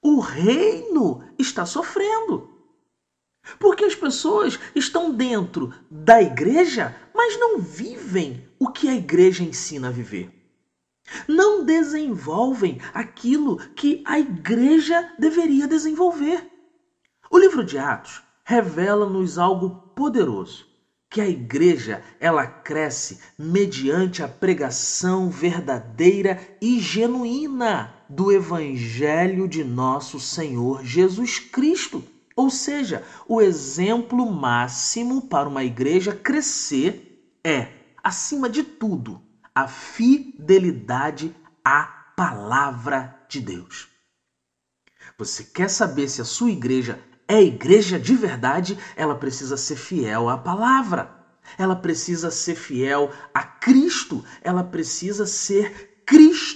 O 0.00 0.18
reino 0.18 1.22
está 1.38 1.64
sofrendo. 1.64 2.51
Porque 3.58 3.84
as 3.84 3.94
pessoas 3.94 4.58
estão 4.74 5.12
dentro 5.12 5.72
da 5.90 6.22
igreja, 6.22 6.94
mas 7.14 7.38
não 7.38 7.58
vivem 7.58 8.46
o 8.58 8.68
que 8.68 8.88
a 8.88 8.94
igreja 8.94 9.42
ensina 9.42 9.88
a 9.88 9.90
viver. 9.90 10.30
Não 11.26 11.64
desenvolvem 11.64 12.80
aquilo 12.94 13.56
que 13.56 14.02
a 14.06 14.18
igreja 14.18 15.12
deveria 15.18 15.66
desenvolver. 15.66 16.48
O 17.30 17.38
livro 17.38 17.64
de 17.64 17.78
Atos 17.78 18.22
revela-nos 18.44 19.38
algo 19.38 19.70
poderoso, 19.94 20.66
que 21.10 21.20
a 21.20 21.28
igreja 21.28 22.02
ela 22.20 22.46
cresce 22.46 23.20
mediante 23.38 24.22
a 24.22 24.28
pregação 24.28 25.28
verdadeira 25.28 26.40
e 26.60 26.78
genuína 26.80 27.94
do 28.08 28.30
evangelho 28.30 29.48
de 29.48 29.64
nosso 29.64 30.20
Senhor 30.20 30.84
Jesus 30.84 31.38
Cristo. 31.38 32.04
Ou 32.34 32.48
seja, 32.50 33.02
o 33.26 33.40
exemplo 33.40 34.30
máximo 34.30 35.22
para 35.28 35.48
uma 35.48 35.64
igreja 35.64 36.14
crescer 36.14 37.38
é, 37.44 37.68
acima 38.02 38.48
de 38.48 38.62
tudo, 38.62 39.22
a 39.54 39.68
fidelidade 39.68 41.34
à 41.64 41.84
palavra 42.16 43.14
de 43.28 43.40
Deus. 43.40 43.88
Você 45.18 45.44
quer 45.44 45.68
saber 45.68 46.08
se 46.08 46.20
a 46.20 46.24
sua 46.24 46.50
igreja 46.50 46.98
é 47.28 47.42
igreja 47.42 47.98
de 47.98 48.14
verdade? 48.14 48.78
Ela 48.96 49.14
precisa 49.14 49.56
ser 49.56 49.76
fiel 49.76 50.28
à 50.28 50.38
palavra. 50.38 51.14
Ela 51.58 51.76
precisa 51.76 52.30
ser 52.30 52.54
fiel 52.54 53.10
a 53.34 53.42
Cristo. 53.42 54.24
Ela 54.42 54.62
precisa 54.62 55.26
ser 55.26 56.02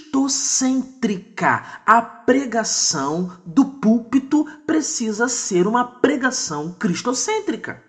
cristocêntrica. 0.07 1.63
A 1.85 2.01
pregação 2.01 3.37
do 3.45 3.65
púlpito 3.65 4.45
precisa 4.65 5.27
ser 5.27 5.67
uma 5.67 5.83
pregação 5.83 6.73
cristocêntrica. 6.73 7.83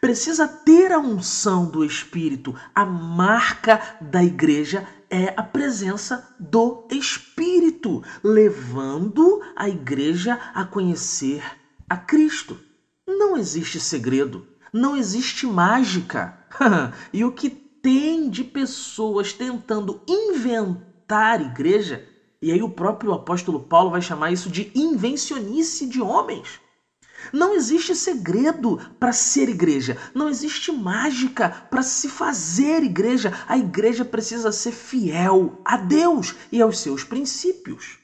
Precisa 0.00 0.46
ter 0.46 0.92
a 0.92 0.98
unção 0.98 1.66
do 1.66 1.84
Espírito. 1.84 2.54
A 2.74 2.84
marca 2.84 3.80
da 4.00 4.22
igreja 4.22 4.86
é 5.08 5.32
a 5.36 5.42
presença 5.42 6.28
do 6.38 6.86
Espírito, 6.90 8.02
levando 8.22 9.40
a 9.56 9.68
igreja 9.68 10.38
a 10.52 10.64
conhecer 10.64 11.42
a 11.88 11.96
Cristo. 11.96 12.58
Não 13.06 13.36
existe 13.36 13.80
segredo, 13.80 14.46
não 14.72 14.96
existe 14.96 15.46
mágica. 15.46 16.36
e 17.12 17.24
o 17.24 17.32
que 17.32 17.48
tem 17.48 18.28
de 18.28 18.44
pessoas 18.44 19.32
tentando 19.32 20.02
inventar 20.06 20.87
igreja, 21.40 22.06
e 22.40 22.52
aí 22.52 22.62
o 22.62 22.70
próprio 22.70 23.12
apóstolo 23.12 23.60
Paulo 23.60 23.90
vai 23.90 24.00
chamar 24.00 24.30
isso 24.30 24.50
de 24.50 24.70
invencionice 24.74 25.86
de 25.86 26.00
homens. 26.00 26.60
Não 27.32 27.54
existe 27.54 27.94
segredo 27.96 28.78
para 28.98 29.12
ser 29.12 29.48
igreja, 29.48 29.96
não 30.14 30.28
existe 30.28 30.70
mágica 30.70 31.48
para 31.68 31.82
se 31.82 32.08
fazer 32.08 32.82
igreja. 32.82 33.32
A 33.48 33.58
igreja 33.58 34.04
precisa 34.04 34.52
ser 34.52 34.72
fiel 34.72 35.60
a 35.64 35.76
Deus 35.76 36.34
e 36.52 36.62
aos 36.62 36.78
seus 36.78 37.02
princípios. 37.02 37.98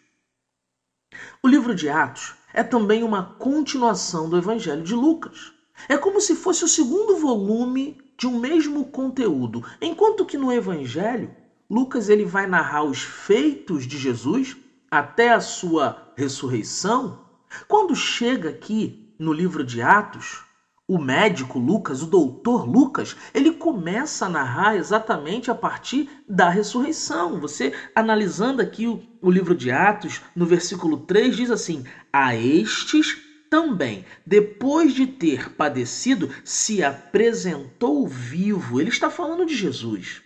O 1.42 1.48
livro 1.48 1.74
de 1.74 1.88
Atos 1.88 2.34
é 2.52 2.62
também 2.62 3.02
uma 3.02 3.34
continuação 3.34 4.28
do 4.28 4.36
Evangelho 4.36 4.82
de 4.82 4.94
Lucas. 4.94 5.52
É 5.88 5.96
como 5.96 6.20
se 6.20 6.34
fosse 6.34 6.64
o 6.64 6.68
segundo 6.68 7.16
volume 7.16 7.98
de 8.18 8.26
um 8.26 8.38
mesmo 8.38 8.86
conteúdo. 8.86 9.64
Enquanto 9.80 10.24
que 10.24 10.38
no 10.38 10.52
Evangelho, 10.52 11.34
Lucas 11.68 12.08
ele 12.08 12.24
vai 12.24 12.46
narrar 12.46 12.84
os 12.84 13.02
feitos 13.02 13.86
de 13.86 13.96
Jesus 13.96 14.56
até 14.90 15.32
a 15.32 15.40
sua 15.40 16.12
ressurreição. 16.16 17.24
Quando 17.66 17.96
chega 17.96 18.50
aqui 18.50 19.14
no 19.18 19.32
livro 19.32 19.64
de 19.64 19.80
Atos, 19.80 20.44
o 20.86 20.98
médico 20.98 21.58
Lucas, 21.58 22.02
o 22.02 22.06
doutor 22.06 22.68
Lucas, 22.68 23.16
ele 23.32 23.52
começa 23.52 24.26
a 24.26 24.28
narrar 24.28 24.76
exatamente 24.76 25.50
a 25.50 25.54
partir 25.54 26.10
da 26.28 26.50
ressurreição. 26.50 27.40
Você 27.40 27.72
analisando 27.94 28.60
aqui 28.60 28.86
o, 28.86 29.02
o 29.22 29.30
livro 29.30 29.54
de 29.54 29.70
Atos, 29.70 30.20
no 30.36 30.44
versículo 30.44 30.98
3, 30.98 31.34
diz 31.34 31.50
assim: 31.50 31.84
A 32.12 32.36
estes 32.36 33.16
também, 33.48 34.04
depois 34.26 34.92
de 34.92 35.06
ter 35.06 35.54
padecido, 35.54 36.28
se 36.44 36.84
apresentou 36.84 38.06
vivo. 38.06 38.78
Ele 38.78 38.90
está 38.90 39.08
falando 39.08 39.46
de 39.46 39.56
Jesus. 39.56 40.22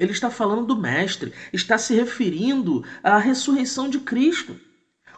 Ele 0.00 0.12
está 0.12 0.30
falando 0.30 0.64
do 0.64 0.80
Mestre, 0.80 1.30
está 1.52 1.76
se 1.76 1.94
referindo 1.94 2.82
à 3.02 3.18
ressurreição 3.18 3.86
de 3.86 4.00
Cristo, 4.00 4.58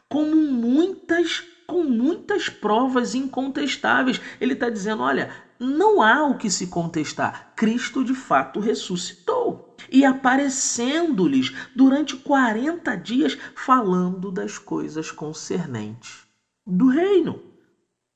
como 0.08 0.34
muitas, 0.34 1.40
com 1.68 1.84
muitas 1.84 2.48
provas 2.48 3.14
incontestáveis. 3.14 4.20
Ele 4.40 4.54
está 4.54 4.68
dizendo: 4.68 5.04
olha, 5.04 5.32
não 5.56 6.02
há 6.02 6.26
o 6.26 6.36
que 6.36 6.50
se 6.50 6.66
contestar. 6.66 7.52
Cristo 7.54 8.02
de 8.02 8.12
fato 8.12 8.58
ressuscitou. 8.58 9.76
E 9.88 10.04
aparecendo-lhes 10.04 11.54
durante 11.76 12.16
40 12.16 12.96
dias, 12.96 13.38
falando 13.54 14.32
das 14.32 14.58
coisas 14.58 15.12
concernentes 15.12 16.26
do 16.66 16.88
reino 16.88 17.40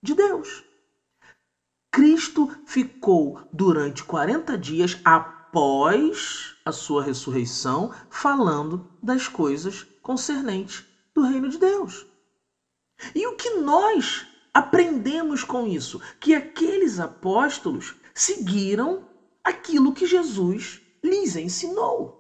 de 0.02 0.14
Deus. 0.14 0.64
Cristo 1.92 2.50
ficou 2.66 3.40
durante 3.52 4.02
40 4.02 4.59
dias 4.59 4.98
após 5.05 6.56
a 6.66 6.72
sua 6.72 7.02
ressurreição 7.02 7.94
falando 8.11 8.90
das 9.00 9.29
coisas 9.29 9.87
concernentes 10.02 10.85
do 11.14 11.22
reino 11.22 11.48
de 11.48 11.59
Deus. 11.59 12.05
E 13.14 13.26
o 13.26 13.37
que 13.37 13.50
nós 13.61 14.26
aprendemos 14.52 15.44
com 15.44 15.66
isso? 15.66 16.00
Que 16.18 16.35
aqueles 16.35 16.98
apóstolos 16.98 17.94
seguiram 18.12 19.09
aquilo 19.44 19.94
que 19.94 20.07
Jesus 20.07 20.81
lhes 21.05 21.37
ensinou. 21.37 22.16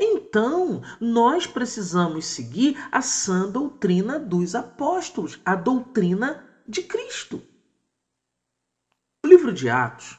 Então, 0.00 0.82
nós 1.00 1.46
precisamos 1.46 2.26
seguir 2.26 2.76
a 2.90 3.00
sã 3.00 3.48
doutrina 3.48 4.18
dos 4.18 4.56
apóstolos, 4.56 5.38
a 5.44 5.54
doutrina 5.54 6.44
de 6.66 6.82
Cristo. 6.82 7.40
O 9.24 9.28
livro 9.28 9.52
de 9.52 9.68
Atos, 9.70 10.18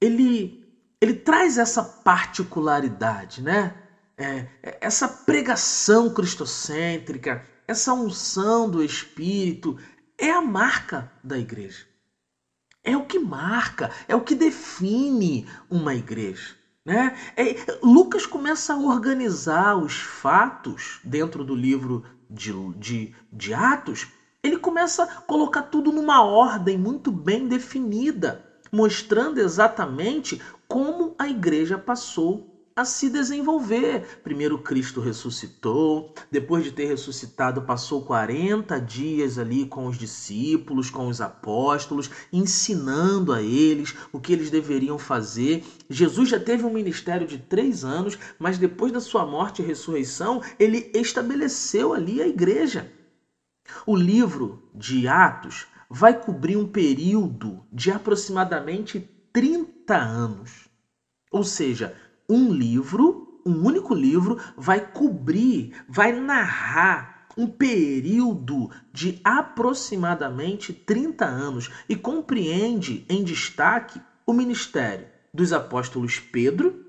ele, 0.00 0.63
ele 1.04 1.14
traz 1.14 1.58
essa 1.58 1.82
particularidade, 1.82 3.42
né? 3.42 3.74
É, 4.16 4.46
é 4.62 4.78
essa 4.80 5.06
pregação 5.06 6.08
cristocêntrica, 6.08 7.44
essa 7.68 7.92
unção 7.92 8.70
do 8.70 8.82
Espírito, 8.82 9.78
é 10.16 10.30
a 10.30 10.40
marca 10.40 11.12
da 11.22 11.38
igreja. 11.38 11.84
É 12.82 12.96
o 12.96 13.04
que 13.04 13.18
marca, 13.18 13.90
é 14.08 14.16
o 14.16 14.22
que 14.22 14.34
define 14.34 15.46
uma 15.70 15.94
igreja. 15.94 16.54
Né? 16.86 17.14
É, 17.36 17.54
Lucas 17.82 18.24
começa 18.24 18.72
a 18.72 18.78
organizar 18.78 19.76
os 19.76 19.94
fatos 19.94 21.00
dentro 21.04 21.44
do 21.44 21.54
livro 21.54 22.04
de, 22.30 22.52
de, 22.78 23.14
de 23.30 23.52
Atos. 23.52 24.06
Ele 24.42 24.58
começa 24.58 25.02
a 25.02 25.20
colocar 25.22 25.62
tudo 25.62 25.92
numa 25.92 26.22
ordem 26.22 26.78
muito 26.78 27.10
bem 27.10 27.46
definida, 27.46 28.53
mostrando 28.74 29.38
exatamente 29.38 30.42
como 30.66 31.14
a 31.16 31.28
igreja 31.28 31.78
passou 31.78 32.50
a 32.74 32.84
se 32.84 33.08
desenvolver. 33.08 34.18
Primeiro 34.24 34.58
Cristo 34.58 35.00
ressuscitou, 35.00 36.12
depois 36.28 36.64
de 36.64 36.72
ter 36.72 36.86
ressuscitado, 36.86 37.62
passou 37.62 38.02
40 38.02 38.80
dias 38.80 39.38
ali 39.38 39.64
com 39.64 39.86
os 39.86 39.96
discípulos, 39.96 40.90
com 40.90 41.06
os 41.06 41.20
apóstolos, 41.20 42.10
ensinando 42.32 43.32
a 43.32 43.40
eles 43.40 43.94
o 44.12 44.18
que 44.18 44.32
eles 44.32 44.50
deveriam 44.50 44.98
fazer. 44.98 45.62
Jesus 45.88 46.28
já 46.28 46.40
teve 46.40 46.64
um 46.64 46.72
ministério 46.72 47.28
de 47.28 47.38
três 47.38 47.84
anos, 47.84 48.18
mas 48.40 48.58
depois 48.58 48.90
da 48.90 49.00
sua 49.00 49.24
morte 49.24 49.62
e 49.62 49.64
ressurreição, 49.64 50.42
ele 50.58 50.90
estabeleceu 50.92 51.94
ali 51.94 52.20
a 52.20 52.26
igreja. 52.26 52.90
O 53.86 53.94
livro 53.94 54.68
de 54.74 55.06
Atos 55.06 55.68
vai 55.88 56.14
cobrir 56.14 56.56
um 56.56 56.66
período 56.66 57.64
de 57.72 57.90
aproximadamente 57.90 59.08
30 59.32 59.96
anos. 59.96 60.68
Ou 61.30 61.44
seja, 61.44 61.92
um 62.28 62.52
livro, 62.52 63.40
um 63.44 63.64
único 63.64 63.94
livro, 63.94 64.38
vai 64.56 64.80
cobrir, 64.80 65.72
vai 65.88 66.12
narrar 66.12 67.26
um 67.36 67.48
período 67.48 68.70
de 68.92 69.20
aproximadamente 69.24 70.72
30 70.72 71.24
anos 71.24 71.68
e 71.88 71.96
compreende 71.96 73.04
em 73.08 73.24
destaque 73.24 74.00
o 74.26 74.32
ministério 74.32 75.08
dos 75.32 75.52
apóstolos 75.52 76.20
Pedro, 76.20 76.83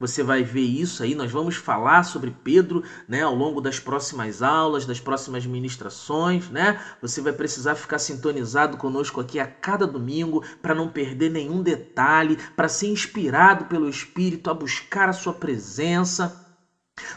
você 0.00 0.22
vai 0.22 0.42
ver 0.42 0.62
isso 0.62 1.02
aí, 1.02 1.14
nós 1.14 1.30
vamos 1.30 1.56
falar 1.56 2.04
sobre 2.04 2.30
Pedro, 2.30 2.82
né, 3.06 3.22
ao 3.22 3.34
longo 3.34 3.60
das 3.60 3.78
próximas 3.78 4.42
aulas, 4.42 4.86
das 4.86 4.98
próximas 4.98 5.44
ministrações, 5.44 6.48
né? 6.48 6.80
Você 7.02 7.20
vai 7.20 7.34
precisar 7.34 7.74
ficar 7.74 7.98
sintonizado 7.98 8.78
conosco 8.78 9.20
aqui 9.20 9.38
a 9.38 9.46
cada 9.46 9.86
domingo 9.86 10.42
para 10.62 10.74
não 10.74 10.88
perder 10.88 11.30
nenhum 11.30 11.62
detalhe, 11.62 12.38
para 12.56 12.68
ser 12.68 12.88
inspirado 12.88 13.66
pelo 13.66 13.90
Espírito 13.90 14.48
a 14.48 14.54
buscar 14.54 15.10
a 15.10 15.12
sua 15.12 15.34
presença. 15.34 16.49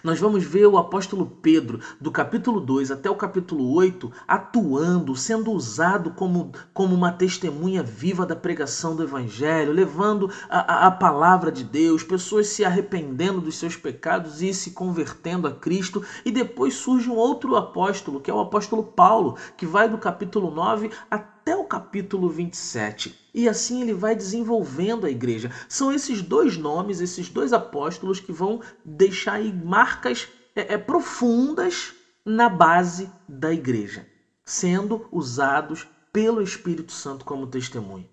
Nós 0.04 0.20
vamos 0.20 0.44
ver 0.44 0.66
o 0.68 0.78
apóstolo 0.78 1.26
Pedro, 1.42 1.80
do 2.00 2.12
capítulo 2.12 2.60
2 2.60 2.92
até 2.92 3.10
o 3.10 3.16
capítulo 3.16 3.74
8, 3.74 4.12
atuando, 4.28 5.16
sendo 5.16 5.52
usado 5.52 6.12
como, 6.12 6.52
como 6.74 6.96
uma 6.96 7.12
testemunha 7.12 7.84
viva 7.84 8.26
da 8.26 8.36
pregação 8.36 8.96
do 8.96 9.04
Evangelho, 9.04 9.72
levando 9.72 10.30
a, 10.50 10.86
a, 10.86 10.88
a 10.88 10.92
palavra 10.92 11.52
de 11.52 11.64
Deus, 11.64 12.04
pessoas 12.04 12.48
se 12.48 12.64
arrependendo 12.64 13.42
dos 13.42 13.56
seus 13.56 13.76
pecados 13.76 14.42
e 14.42 14.54
se 14.54 14.72
convertendo 14.72 15.48
a 15.48 15.52
Cristo. 15.52 16.04
E 16.26 16.32
depois 16.32 16.76
surge 16.76 17.10
um 17.10 17.16
outro 17.16 17.56
apóstolo, 17.56 18.20
que 18.20 18.30
é 18.30 18.34
o 18.34 18.40
apóstolo 18.40 18.84
Paulo, 18.84 19.38
que 19.58 19.66
vai 19.66 19.90
do 19.90 19.98
capítulo 19.98 20.52
9 20.52 20.92
até 21.10 21.33
o 21.56 21.66
capítulo 21.66 22.30
27. 22.30 23.14
E 23.34 23.50
assim 23.50 23.82
ele 23.82 23.94
vai 23.94 24.16
desenvolvendo 24.16 25.06
a 25.06 25.10
igreja. 25.10 25.52
São 25.68 25.92
esses 25.92 26.22
dois 26.22 26.56
nomes, 26.56 27.02
esses 27.02 27.30
dois 27.30 27.52
apóstolos 27.52 28.20
que 28.20 28.32
vão 28.32 28.62
deixar 28.86 29.42
marcas 29.54 30.28
é, 30.56 30.76
é, 30.76 30.78
profundas 30.78 31.94
na 32.26 32.48
base 32.48 33.10
da 33.28 33.52
igreja, 33.52 34.08
sendo 34.46 35.08
usados 35.12 35.88
pelo 36.12 36.42
Espírito 36.42 36.92
Santo 36.92 37.26
como 37.26 37.48
testemunho. 37.48 38.08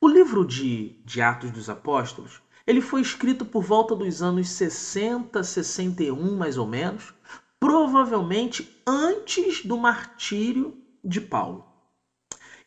O 0.00 0.08
livro 0.08 0.44
de, 0.44 0.96
de 1.04 1.20
Atos 1.20 1.50
dos 1.50 1.68
Apóstolos 1.68 2.40
ele 2.66 2.80
foi 2.80 3.02
escrito 3.02 3.44
por 3.44 3.62
volta 3.62 3.94
dos 3.94 4.22
anos 4.22 4.48
60, 4.48 5.42
61 5.42 6.36
mais 6.36 6.56
ou 6.56 6.66
menos, 6.66 7.12
provavelmente 7.60 8.82
antes 8.86 9.64
do 9.64 9.76
martírio 9.76 10.76
de 11.04 11.20
Paulo. 11.20 11.73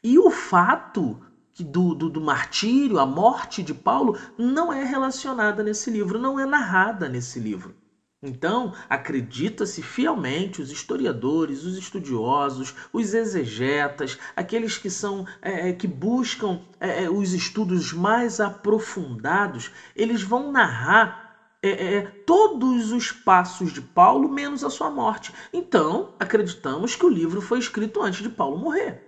E 0.10 0.17
o 0.17 0.32
fato 0.32 1.20
do, 1.60 1.93
do, 1.93 2.10
do, 2.10 2.22
martírio, 2.22 2.98
a 2.98 3.06
morte 3.06 3.62
de 3.62 3.74
Paulo, 3.74 4.17
não 4.38 4.72
é 4.72 4.82
relacionada 4.82 5.62
nesse 5.62 5.91
livro, 5.91 6.17
não 6.17 6.39
é 6.39 6.46
narrada 6.46 7.10
nesse 7.10 7.41
livro. 7.41 7.76
Então, 8.24 8.74
acredita-se 8.89 9.82
fielmente 9.82 10.62
os 10.62 10.72
historiadores, 10.72 11.65
os 11.65 11.78
estudiosos, 11.78 12.74
os 12.93 13.13
exegetas, 13.13 14.17
aqueles 14.34 14.78
que 14.78 14.89
são 14.89 15.28
é, 15.41 15.72
é 15.72 15.74
que 15.74 15.89
buscam 15.89 16.62
é, 16.80 17.04
é, 17.04 17.10
os 17.10 17.34
estudos 17.34 17.91
mais 17.91 18.39
aprofundados, 18.39 19.72
eles 19.93 20.24
vão 20.24 20.54
narrar 20.54 21.52
é, 21.62 21.96
é, 21.96 22.02
todos 22.26 22.93
os 22.93 23.12
passos 23.12 23.74
de 23.74 23.82
Paulo 23.82 24.30
menos 24.30 24.63
a 24.63 24.70
sua 24.70 24.89
morte. 24.89 25.34
Então, 25.52 26.15
acreditamos 26.17 26.96
que 26.96 27.06
o 27.06 27.10
livro 27.10 27.41
foi 27.41 27.60
escrito 27.60 28.02
antes 28.02 28.24
de 28.24 28.30
Paulo 28.30 28.58
morrer. 28.58 29.07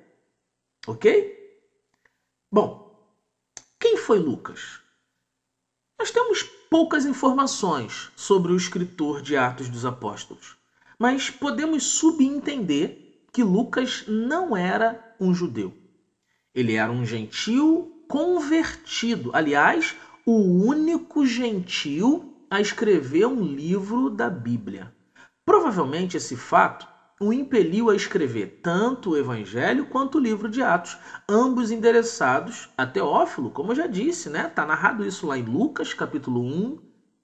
Ok? 0.87 1.37
Bom, 2.51 2.89
quem 3.79 3.97
foi 3.97 4.17
Lucas? 4.17 4.79
Nós 5.99 6.09
temos 6.09 6.41
poucas 6.69 7.05
informações 7.05 8.11
sobre 8.15 8.51
o 8.51 8.57
escritor 8.57 9.21
de 9.21 9.35
Atos 9.35 9.69
dos 9.69 9.85
Apóstolos, 9.85 10.55
mas 10.97 11.29
podemos 11.29 11.83
subentender 11.83 13.27
que 13.31 13.43
Lucas 13.43 14.05
não 14.07 14.55
era 14.55 15.15
um 15.19 15.33
judeu. 15.33 15.73
Ele 16.55 16.75
era 16.75 16.91
um 16.91 17.05
gentil 17.05 18.03
convertido, 18.07 19.31
aliás, 19.33 19.95
o 20.25 20.65
único 20.65 21.25
gentil 21.25 22.45
a 22.49 22.59
escrever 22.59 23.27
um 23.27 23.43
livro 23.43 24.09
da 24.09 24.29
Bíblia. 24.29 24.93
Provavelmente 25.45 26.17
esse 26.17 26.35
fato 26.35 26.87
o 27.19 27.33
impeliu 27.33 27.89
a 27.89 27.95
escrever 27.95 28.61
tanto 28.63 29.09
o 29.09 29.17
Evangelho 29.17 29.87
quanto 29.87 30.17
o 30.17 30.21
livro 30.21 30.47
de 30.47 30.61
Atos, 30.61 30.97
ambos 31.27 31.69
endereçados 31.69 32.69
a 32.77 32.85
Teófilo, 32.85 33.51
como 33.51 33.71
eu 33.71 33.75
já 33.75 33.87
disse, 33.87 34.29
né? 34.29 34.47
Está 34.47 34.65
narrado 34.65 35.05
isso 35.05 35.27
lá 35.27 35.37
em 35.37 35.43
Lucas, 35.43 35.93
capítulo 35.93 36.41
1, 36.41 36.79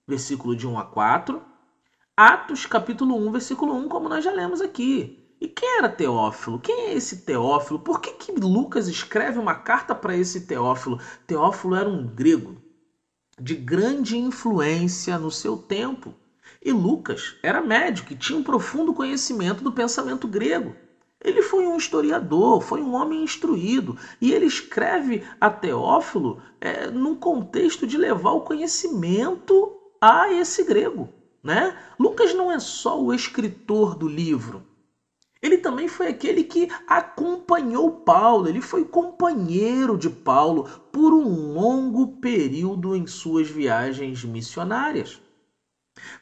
versículo 0.06 0.54
de 0.54 0.68
1 0.68 0.78
a 0.78 0.84
4, 0.84 1.42
Atos, 2.18 2.66
capítulo 2.66 3.16
1, 3.28 3.32
versículo 3.32 3.74
1, 3.74 3.88
como 3.88 4.10
nós 4.10 4.24
já 4.24 4.32
lemos 4.32 4.60
aqui. 4.60 5.26
E 5.40 5.48
quem 5.48 5.78
era 5.78 5.88
Teófilo? 5.88 6.60
Quem 6.60 6.88
é 6.88 6.94
esse 6.94 7.26
Teófilo? 7.26 7.80
Por 7.80 8.02
que, 8.02 8.12
que 8.14 8.32
Lucas 8.34 8.90
escreve 8.90 9.40
uma 9.40 9.56
carta 9.56 9.96
para 9.96 10.16
esse 10.16 10.46
Teófilo? 10.46 11.00
Teófilo 11.26 11.76
era 11.76 11.88
um 11.88 12.06
grego 12.06 12.62
de 13.40 13.56
grande 13.56 14.18
influência 14.18 15.18
no 15.18 15.32
seu 15.32 15.58
tempo 15.58 16.14
e 16.66 16.72
Lucas 16.72 17.36
era 17.44 17.62
médico 17.62 18.12
e 18.12 18.18
tinha 18.18 18.40
um 18.40 18.44
profundo 18.44 18.94
conhecimento 18.94 19.64
do 19.64 19.72
pensamento 19.72 20.28
grego. 20.28 20.76
Ele 21.24 21.44
foi 21.44 21.68
um 21.68 21.78
historiador, 21.78 22.60
foi 22.60 22.82
um 22.82 22.96
homem 22.96 23.24
instruído, 23.24 23.96
e 24.20 24.34
ele 24.34 24.46
escreve 24.46 25.24
a 25.40 25.50
Teófilo 25.50 26.42
é, 26.60 26.88
num 26.88 27.16
contexto 27.16 27.86
de 27.86 27.98
levar 27.98 28.32
o 28.32 28.42
conhecimento 28.42 29.78
a 30.02 30.32
esse 30.34 30.64
grego. 30.64 31.10
Né? 31.44 31.78
Lucas 32.00 32.34
não 32.34 32.52
é 32.52 32.60
só 32.60 33.00
o 33.00 33.14
escritor 33.14 33.96
do 33.96 34.08
livro, 34.08 34.66
ele 35.46 35.60
também 35.60 35.88
foi 35.88 36.08
aquele 36.08 36.44
que 36.44 36.68
acompanhou 36.88 37.92
Paulo, 37.92 38.50
ele 38.50 38.62
foi 38.62 38.84
companheiro 38.84 39.96
de 39.96 40.10
Paulo 40.10 40.68
por 40.92 41.14
um 41.14 41.54
longo 41.54 42.18
período 42.18 42.96
em 42.96 43.06
suas 43.06 43.48
viagens 43.48 44.24
missionárias. 44.24 45.22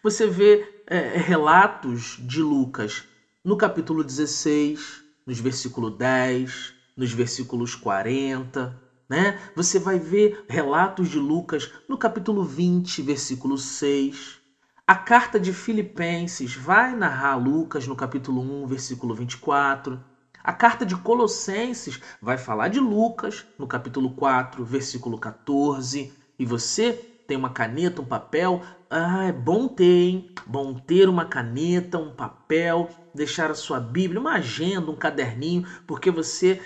Você 0.01 0.27
vê 0.27 0.83
é, 0.87 1.17
relatos 1.17 2.17
de 2.19 2.41
Lucas 2.41 3.03
no 3.43 3.57
capítulo 3.57 4.03
16, 4.03 5.03
nos 5.25 5.39
versículos 5.39 5.97
10, 5.97 6.73
nos 6.95 7.11
versículos 7.11 7.75
40. 7.75 8.81
Né? 9.09 9.39
Você 9.55 9.79
vai 9.79 9.99
ver 9.99 10.45
relatos 10.47 11.09
de 11.09 11.19
Lucas 11.19 11.69
no 11.87 11.97
capítulo 11.97 12.43
20, 12.43 13.01
versículo 13.01 13.57
6. 13.57 14.39
A 14.85 14.95
carta 14.95 15.39
de 15.39 15.53
Filipenses 15.53 16.55
vai 16.55 16.95
narrar 16.95 17.35
Lucas 17.35 17.87
no 17.87 17.95
capítulo 17.95 18.41
1, 18.41 18.67
versículo 18.67 19.15
24. 19.15 20.03
A 20.43 20.51
carta 20.51 20.85
de 20.85 20.95
Colossenses 20.97 22.01
vai 22.21 22.37
falar 22.37 22.67
de 22.67 22.79
Lucas 22.79 23.45
no 23.57 23.65
capítulo 23.65 24.13
4, 24.13 24.65
versículo 24.65 25.17
14. 25.17 26.13
E 26.37 26.45
você 26.45 27.12
tem 27.27 27.37
uma 27.37 27.49
caneta, 27.49 28.01
um 28.01 28.05
papel. 28.05 28.61
Ah, 28.89 29.25
é 29.25 29.31
bom 29.31 29.67
ter, 29.67 29.83
hein? 30.09 30.25
Bom 30.45 30.73
ter 30.75 31.09
uma 31.09 31.25
caneta, 31.25 31.97
um 31.97 32.11
papel, 32.11 32.89
deixar 33.13 33.49
a 33.51 33.55
sua 33.55 33.79
Bíblia, 33.79 34.19
uma 34.19 34.33
agenda, 34.33 34.91
um 34.91 34.95
caderninho, 34.95 35.63
porque 35.87 36.11
você 36.11 36.59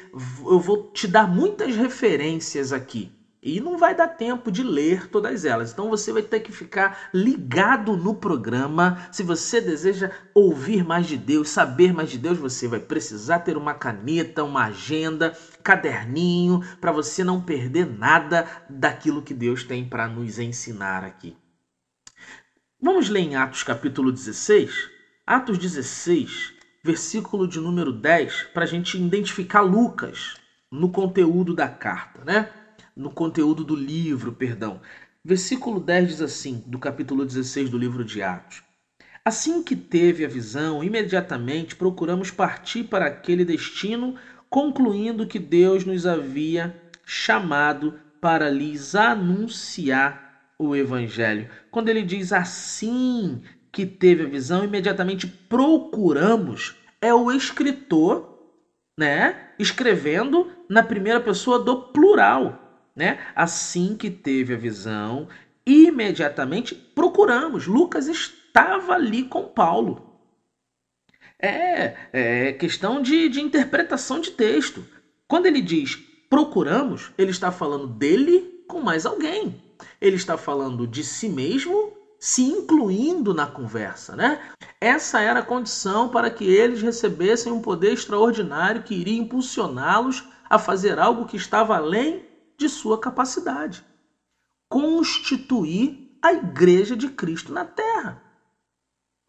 eu 0.45 0.59
vou 0.59 0.89
te 0.93 1.07
dar 1.07 1.27
muitas 1.27 1.75
referências 1.75 2.71
aqui. 2.73 3.16
E 3.49 3.61
não 3.61 3.77
vai 3.77 3.95
dar 3.95 4.09
tempo 4.09 4.51
de 4.51 4.61
ler 4.61 5.07
todas 5.07 5.45
elas. 5.45 5.71
Então 5.71 5.89
você 5.89 6.11
vai 6.11 6.21
ter 6.21 6.41
que 6.41 6.51
ficar 6.51 7.07
ligado 7.13 7.95
no 7.95 8.13
programa. 8.13 9.07
Se 9.09 9.23
você 9.23 9.61
deseja 9.61 10.11
ouvir 10.35 10.83
mais 10.83 11.07
de 11.07 11.15
Deus, 11.15 11.47
saber 11.47 11.93
mais 11.93 12.09
de 12.09 12.17
Deus, 12.17 12.37
você 12.37 12.67
vai 12.67 12.81
precisar 12.81 13.39
ter 13.39 13.55
uma 13.55 13.73
caneta, 13.73 14.43
uma 14.43 14.65
agenda, 14.65 15.33
caderninho, 15.63 16.61
para 16.81 16.91
você 16.91 17.23
não 17.23 17.41
perder 17.41 17.85
nada 17.85 18.45
daquilo 18.69 19.23
que 19.23 19.33
Deus 19.33 19.63
tem 19.63 19.87
para 19.87 20.09
nos 20.09 20.39
ensinar 20.39 21.05
aqui. 21.05 21.33
Vamos 22.81 23.07
ler 23.07 23.21
em 23.21 23.37
Atos 23.37 23.63
capítulo 23.63 24.11
16? 24.11 24.89
Atos 25.25 25.57
16, 25.57 26.53
versículo 26.83 27.47
de 27.47 27.61
número 27.61 27.93
10, 27.93 28.49
para 28.53 28.63
a 28.63 28.67
gente 28.67 28.97
identificar 28.97 29.61
Lucas 29.61 30.35
no 30.69 30.91
conteúdo 30.91 31.55
da 31.55 31.69
carta, 31.69 32.25
né? 32.25 32.49
No 32.97 33.11
conteúdo 33.11 33.63
do 33.63 33.75
livro, 33.75 34.33
perdão. 34.33 34.81
Versículo 35.23 35.79
10 35.79 36.07
diz 36.07 36.21
assim, 36.21 36.63
do 36.65 36.79
capítulo 36.79 37.23
16 37.23 37.69
do 37.69 37.77
livro 37.77 38.03
de 38.03 38.23
Atos. 38.23 38.63
Assim 39.23 39.61
que 39.61 39.75
teve 39.75 40.25
a 40.25 40.27
visão, 40.27 40.83
imediatamente 40.83 41.75
procuramos 41.75 42.31
partir 42.31 42.85
para 42.85 43.05
aquele 43.05 43.45
destino, 43.45 44.15
concluindo 44.49 45.27
que 45.27 45.37
Deus 45.37 45.85
nos 45.85 46.05
havia 46.07 46.75
chamado 47.05 47.99
para 48.19 48.49
lhes 48.49 48.95
anunciar 48.95 50.53
o 50.57 50.75
evangelho. 50.75 51.49
Quando 51.69 51.89
ele 51.89 52.01
diz 52.01 52.33
assim 52.33 53.41
que 53.71 53.85
teve 53.85 54.23
a 54.23 54.29
visão, 54.29 54.63
imediatamente 54.63 55.27
procuramos, 55.27 56.75
é 56.99 57.13
o 57.13 57.31
escritor, 57.31 58.39
né, 58.97 59.51
escrevendo 59.59 60.49
na 60.67 60.81
primeira 60.81 61.19
pessoa 61.19 61.59
do 61.59 61.91
plural 61.91 62.66
né? 62.97 63.19
Assim 63.35 63.95
que 63.95 64.09
teve 64.09 64.55
a 64.55 64.57
visão, 64.57 65.29
imediatamente 65.63 66.73
procuramos. 66.73 67.67
Lucas 67.67 68.07
estava 68.07 68.93
ali 68.93 69.23
com 69.23 69.43
Paulo. 69.43 70.19
É, 71.39 71.95
é 72.11 72.53
questão 72.53 72.99
de, 72.99 73.29
de 73.29 73.39
interpretação 73.39 74.19
de 74.19 74.31
texto. 74.31 74.83
Quando 75.27 75.45
ele 75.45 75.61
diz 75.61 75.95
procuramos, 76.29 77.11
ele 77.17 77.31
está 77.31 77.51
falando 77.51 77.87
dele 77.87 78.63
com 78.67 78.81
mais 78.81 79.05
alguém. 79.05 79.61
Ele 80.01 80.15
está 80.15 80.35
falando 80.35 80.87
de 80.87 81.03
si 81.03 81.29
mesmo, 81.29 81.93
se 82.19 82.41
incluindo 82.41 83.33
na 83.33 83.45
conversa, 83.45 84.15
né? 84.15 84.41
Essa 84.81 85.21
era 85.21 85.39
a 85.39 85.45
condição 85.45 86.09
para 86.09 86.29
que 86.29 86.43
eles 86.43 86.81
recebessem 86.81 87.51
um 87.51 87.61
poder 87.61 87.93
extraordinário 87.93 88.83
que 88.83 88.95
iria 88.95 89.19
impulsioná-los 89.19 90.27
a 90.49 90.57
fazer 90.57 90.97
algo 90.99 91.25
que 91.25 91.37
estava 91.37 91.77
além 91.77 92.26
de 92.57 92.67
sua 92.67 92.99
capacidade. 92.99 93.85
Constituir 94.67 96.17
a 96.21 96.33
igreja 96.33 96.95
de 96.95 97.09
Cristo 97.09 97.53
na 97.53 97.63
terra. 97.63 98.21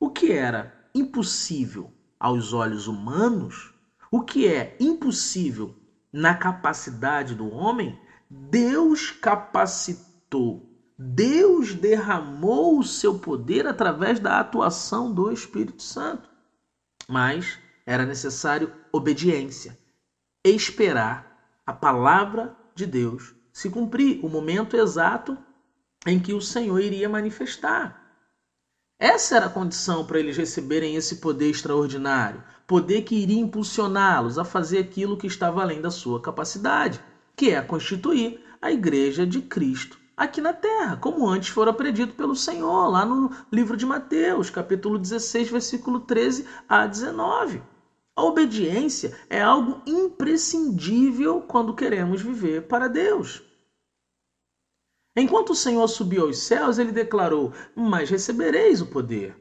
O 0.01 0.11
que 0.11 0.33
era 0.33 0.91
impossível 0.95 1.93
aos 2.19 2.53
olhos 2.53 2.89
humanos, 2.89 3.75
o 4.11 4.23
que 4.23 4.49
é 4.49 4.77
impossível 4.81 5.77
na 6.13 6.35
capacidade 6.35 7.35
do 7.35 7.49
homem, 7.51 7.99
Deus 8.29 9.11
capacitou. 9.11 10.67
Deus 10.99 11.75
derramou 11.75 12.79
o 12.79 12.85
seu 12.85 13.19
poder 13.19 13.67
através 13.67 14.19
da 14.19 14.41
atuação 14.41 15.13
do 15.13 15.31
Espírito 15.31 15.83
Santo. 15.83 16.29
Mas 17.07 17.59
era 17.87 18.05
necessário 18.05 18.73
obediência, 18.93 19.79
esperar 20.45 21.61
a 21.65 21.73
palavra 21.73 22.57
de 22.79 22.87
Deus 22.87 23.35
se 23.53 23.69
cumprir, 23.69 24.25
o 24.25 24.29
momento 24.29 24.77
exato 24.77 25.37
em 26.07 26.21
que 26.21 26.33
o 26.33 26.41
Senhor 26.41 26.79
iria 26.81 27.09
manifestar. 27.09 28.01
Essa 29.01 29.37
era 29.37 29.47
a 29.47 29.51
condição 29.51 30.07
para 30.07 30.21
eles 30.21 30.37
receberem 30.37 30.95
esse 30.95 31.17
poder 31.17 31.51
extraordinário, 31.51 32.43
poder 32.67 33.03
que 33.03 33.17
iria 33.17 33.41
impulsioná-los 33.41 34.39
a 34.39 34.45
fazer 34.45 34.79
aquilo 34.79 35.17
que 35.17 35.27
estava 35.27 35.61
além 35.61 35.81
da 35.81 35.91
sua 35.91 36.21
capacidade, 36.21 37.01
que 37.37 37.51
é 37.51 37.61
constituir 37.61 38.41
a 38.63 38.71
igreja 38.71 39.27
de 39.27 39.43
Cristo 39.43 39.99
aqui 40.17 40.41
na 40.41 40.53
terra, 40.53 40.97
como 40.97 41.29
antes 41.29 41.49
fora 41.49 41.73
predito 41.73 42.15
pelo 42.15 42.35
Senhor, 42.35 42.89
lá 42.91 43.05
no 43.05 43.31
livro 43.53 43.77
de 43.77 43.87
Mateus, 43.87 44.51
capítulo 44.51 44.99
16, 44.99 45.49
versículo 45.51 46.01
13 46.01 46.45
a 46.69 46.87
19. 46.87 47.63
A 48.19 48.23
obediência 48.25 49.17
é 49.31 49.41
algo 49.41 49.81
imprescindível 49.87 51.41
quando 51.41 51.73
queremos 51.73 52.21
viver 52.21 52.67
para 52.67 52.89
Deus. 52.89 53.41
Enquanto 55.17 55.51
o 55.51 55.55
Senhor 55.55 55.87
subiu 55.87 56.25
aos 56.25 56.39
céus, 56.39 56.79
ele 56.79 56.91
declarou: 56.91 57.53
Mas 57.77 58.11
recebereis 58.11 58.81
o 58.81 58.87
poder 58.87 59.41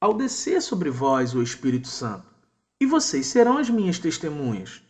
ao 0.00 0.14
descer 0.14 0.62
sobre 0.62 0.88
vós 0.88 1.34
o 1.34 1.42
Espírito 1.42 1.88
Santo, 1.88 2.24
e 2.80 2.86
vocês 2.86 3.26
serão 3.26 3.58
as 3.58 3.68
minhas 3.68 3.98
testemunhas, 3.98 4.82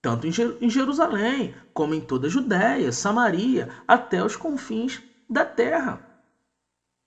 tanto 0.00 0.26
em 0.26 0.70
Jerusalém, 0.70 1.54
como 1.74 1.92
em 1.92 2.00
toda 2.00 2.28
a 2.28 2.30
Judéia, 2.30 2.92
Samaria, 2.92 3.68
até 3.86 4.24
os 4.24 4.36
confins 4.36 5.02
da 5.28 5.44
terra. 5.44 6.02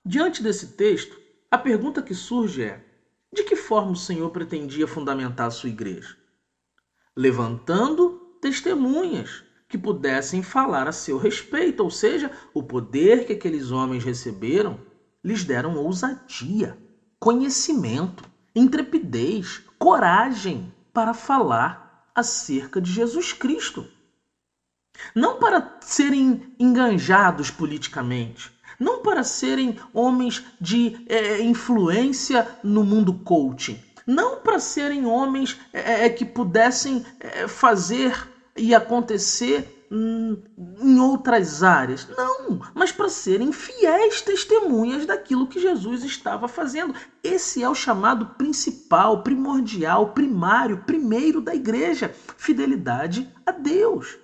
Diante 0.05 0.43
desse 0.43 0.77
texto, 0.77 1.19
a 1.49 1.57
pergunta 1.57 1.99
que 1.99 2.13
surge 2.13 2.61
é: 2.61 2.92
de 3.33 3.43
que 3.43 3.55
forma 3.55 3.91
o 3.91 3.95
Senhor 3.95 4.29
pretendia 4.29 4.87
fundamentar 4.87 5.47
a 5.47 5.51
sua 5.51 5.69
igreja? 5.69 6.15
Levantando 7.15 8.37
testemunhas 8.39 9.43
que 9.67 9.77
pudessem 9.77 10.43
falar 10.43 10.87
a 10.87 10.91
seu 10.91 11.17
respeito, 11.17 11.83
ou 11.83 11.89
seja, 11.89 12.31
o 12.53 12.61
poder 12.61 13.25
que 13.25 13.33
aqueles 13.33 13.71
homens 13.71 14.03
receberam 14.03 14.79
lhes 15.23 15.43
deram 15.43 15.77
ousadia, 15.77 16.77
conhecimento, 17.19 18.23
intrepidez, 18.55 19.63
coragem 19.79 20.73
para 20.93 21.13
falar 21.13 22.11
acerca 22.13 22.79
de 22.79 22.91
Jesus 22.91 23.33
Cristo. 23.33 23.87
Não 25.15 25.39
para 25.39 25.79
serem 25.81 26.53
enganjados 26.59 27.49
politicamente, 27.49 28.51
não 28.79 29.01
para 29.01 29.23
serem 29.23 29.77
homens 29.93 30.43
de 30.59 31.05
é, 31.07 31.41
influência 31.41 32.47
no 32.63 32.83
mundo 32.83 33.13
coaching, 33.13 33.79
não 34.05 34.37
para 34.37 34.59
serem 34.59 35.05
homens 35.05 35.59
é, 35.71 36.05
é 36.05 36.09
que 36.09 36.25
pudessem 36.25 37.05
é, 37.19 37.47
fazer 37.47 38.27
e 38.55 38.75
acontecer 38.75 39.85
hum, 39.91 40.37
em 40.81 40.99
outras 40.99 41.63
áreas. 41.63 42.07
Não, 42.09 42.61
mas 42.73 42.91
para 42.91 43.09
serem 43.09 43.51
fiéis 43.51 44.21
testemunhas 44.21 45.05
daquilo 45.05 45.47
que 45.47 45.59
Jesus 45.59 46.03
estava 46.03 46.47
fazendo. 46.47 46.93
Esse 47.23 47.63
é 47.63 47.69
o 47.69 47.75
chamado 47.75 48.25
principal, 48.37 49.23
primordial, 49.23 50.09
primário, 50.09 50.83
primeiro 50.85 51.41
da 51.41 51.55
igreja: 51.55 52.13
fidelidade 52.37 53.29
a 53.45 53.51
Deus. 53.51 54.17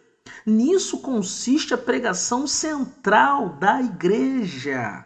Nisso 0.45 0.99
consiste 0.99 1.73
a 1.73 1.77
pregação 1.77 2.47
central 2.47 3.49
da 3.57 3.81
igreja. 3.81 5.05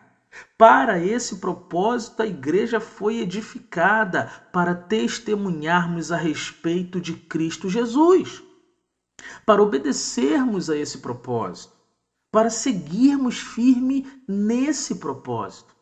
Para 0.57 0.99
esse 0.99 1.37
propósito, 1.37 2.21
a 2.21 2.25
igreja 2.27 2.79
foi 2.79 3.19
edificada 3.19 4.31
para 4.51 4.73
testemunharmos 4.73 6.11
a 6.11 6.17
respeito 6.17 6.99
de 6.99 7.13
Cristo 7.13 7.69
Jesus, 7.69 8.41
para 9.45 9.61
obedecermos 9.61 10.69
a 10.69 10.77
esse 10.77 10.99
propósito, 10.99 11.73
para 12.31 12.49
seguirmos 12.49 13.39
firme 13.39 14.07
nesse 14.27 14.95
propósito. 14.95 15.75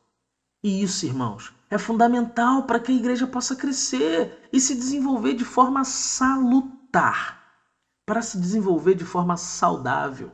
E 0.63 0.83
isso, 0.83 1.05
irmãos, 1.05 1.53
é 1.69 1.77
fundamental 1.77 2.63
para 2.63 2.79
que 2.79 2.91
a 2.91 2.95
igreja 2.95 3.25
possa 3.25 3.55
crescer 3.55 4.49
e 4.51 4.59
se 4.59 4.75
desenvolver 4.75 5.33
de 5.33 5.45
forma 5.45 5.85
salutar 5.85 7.40
para 8.05 8.21
se 8.21 8.39
desenvolver 8.39 8.95
de 8.95 9.05
forma 9.05 9.37
saudável. 9.37 10.31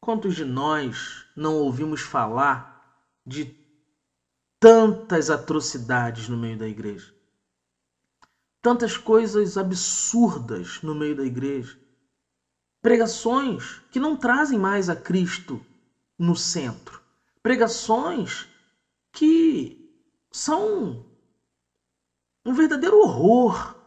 Quantos 0.00 0.34
de 0.34 0.44
nós 0.44 1.26
não 1.36 1.56
ouvimos 1.56 2.00
falar 2.00 3.06
de 3.26 3.56
tantas 4.58 5.30
atrocidades 5.30 6.28
no 6.28 6.36
meio 6.36 6.58
da 6.58 6.68
igreja? 6.68 7.14
Tantas 8.62 8.96
coisas 8.96 9.56
absurdas 9.56 10.82
no 10.82 10.94
meio 10.94 11.16
da 11.16 11.24
igreja. 11.24 11.78
Pregações 12.82 13.80
que 13.90 14.00
não 14.00 14.16
trazem 14.16 14.58
mais 14.58 14.88
a 14.88 14.96
Cristo 14.96 15.64
no 16.18 16.34
centro. 16.34 17.00
Pregações 17.42 18.48
que 19.12 19.90
são 20.30 21.06
um 22.44 22.54
verdadeiro 22.54 22.98
horror 22.98 23.79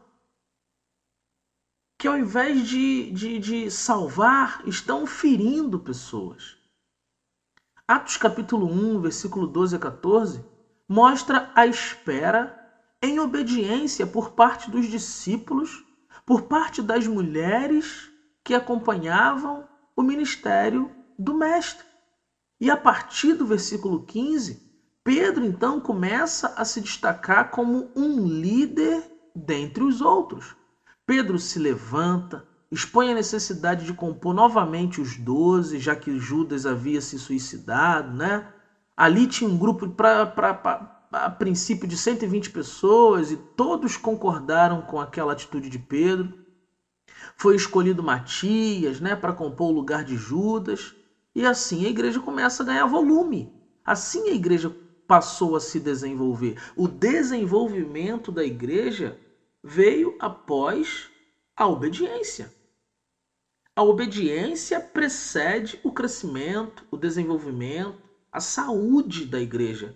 que 2.04 2.08
ao 2.10 2.18
invés 2.18 2.68
de, 2.68 3.12
de, 3.12 3.40
de 3.40 3.72
salvar, 3.72 4.62
estão 4.66 5.08
ferindo 5.08 5.80
pessoas. 5.80 6.58
Atos 7.88 8.18
capítulo 8.18 8.66
1, 8.66 9.00
versículo 9.00 9.48
12 9.48 9.78
a 9.78 9.80
14, 9.80 10.44
mostra 10.86 11.50
a 11.56 11.66
espera 11.66 12.62
em 13.02 13.22
obediência 13.22 14.06
por 14.06 14.32
parte 14.32 14.70
dos 14.70 14.88
discípulos, 14.88 15.82
por 16.26 16.42
parte 16.42 16.82
das 16.82 17.08
mulheres 17.08 18.12
que 18.44 18.54
acompanhavam 18.54 19.66
o 19.96 20.04
ministério 20.04 20.92
do 21.18 21.34
Mestre. 21.34 21.88
E 22.60 22.70
a 22.70 22.76
partir 22.76 23.32
do 23.32 23.46
versículo 23.46 24.04
15, 24.04 24.62
Pedro 25.06 25.46
então 25.46 25.80
começa 25.80 26.50
a 26.58 26.66
se 26.66 26.82
destacar 26.82 27.50
como 27.50 27.90
um 27.96 28.28
líder 28.28 29.10
dentre 29.34 29.86
os 29.86 30.02
outros. 30.02 30.54
Pedro 31.06 31.38
se 31.38 31.60
levanta, 31.60 32.48
expõe 32.72 33.12
a 33.12 33.16
necessidade 33.16 33.86
de 33.86 33.94
compor 33.94 34.34
novamente 34.34 35.02
os 35.02 35.18
doze, 35.18 35.78
já 35.78 35.96
que 35.96 36.18
Judas 36.18 36.66
havia 36.66 37.02
se 37.02 37.20
suicidado, 37.20 38.16
né? 38.16 38.48
Ali 38.96 39.28
tinha 39.28 39.50
um 39.50 39.58
grupo 39.58 39.90
para 39.90 40.34
a 41.12 41.30
princípio 41.30 41.88
de 41.88 41.98
120 41.98 42.52
pessoas 42.52 43.32
e 43.32 43.38
todos 43.38 43.98
concordaram 43.98 44.82
com 44.82 45.00
aquela 45.00 45.34
atitude 45.34 45.70
de 45.70 45.78
Pedro. 45.78 46.34
Foi 47.36 47.56
escolhido 47.56 48.02
Matias, 48.02 49.00
né, 49.00 49.16
para 49.16 49.34
compor 49.34 49.72
o 49.72 49.76
lugar 49.76 50.04
de 50.04 50.16
Judas, 50.16 50.96
e 51.36 51.46
assim 51.46 51.86
a 51.86 51.90
igreja 51.90 52.20
começa 52.20 52.64
a 52.64 52.66
ganhar 52.66 52.86
volume. 52.86 53.52
Assim 53.84 54.30
a 54.30 54.34
igreja 54.34 54.74
passou 55.08 55.56
a 55.56 55.60
se 55.60 55.80
desenvolver. 55.80 56.58
O 56.76 56.88
desenvolvimento 56.88 58.32
da 58.32 58.44
igreja 58.44 59.20
veio 59.64 60.16
após 60.20 61.10
a 61.56 61.68
obediência. 61.68 62.52
A 63.76 63.82
obediência 63.82 64.80
precede 64.80 65.80
o 65.84 65.92
crescimento, 65.92 66.86
o 66.92 66.98
desenvolvimento, 66.98 67.98
a 68.32 68.40
saúde 68.40 69.26
da 69.26 69.40
igreja. 69.40 69.96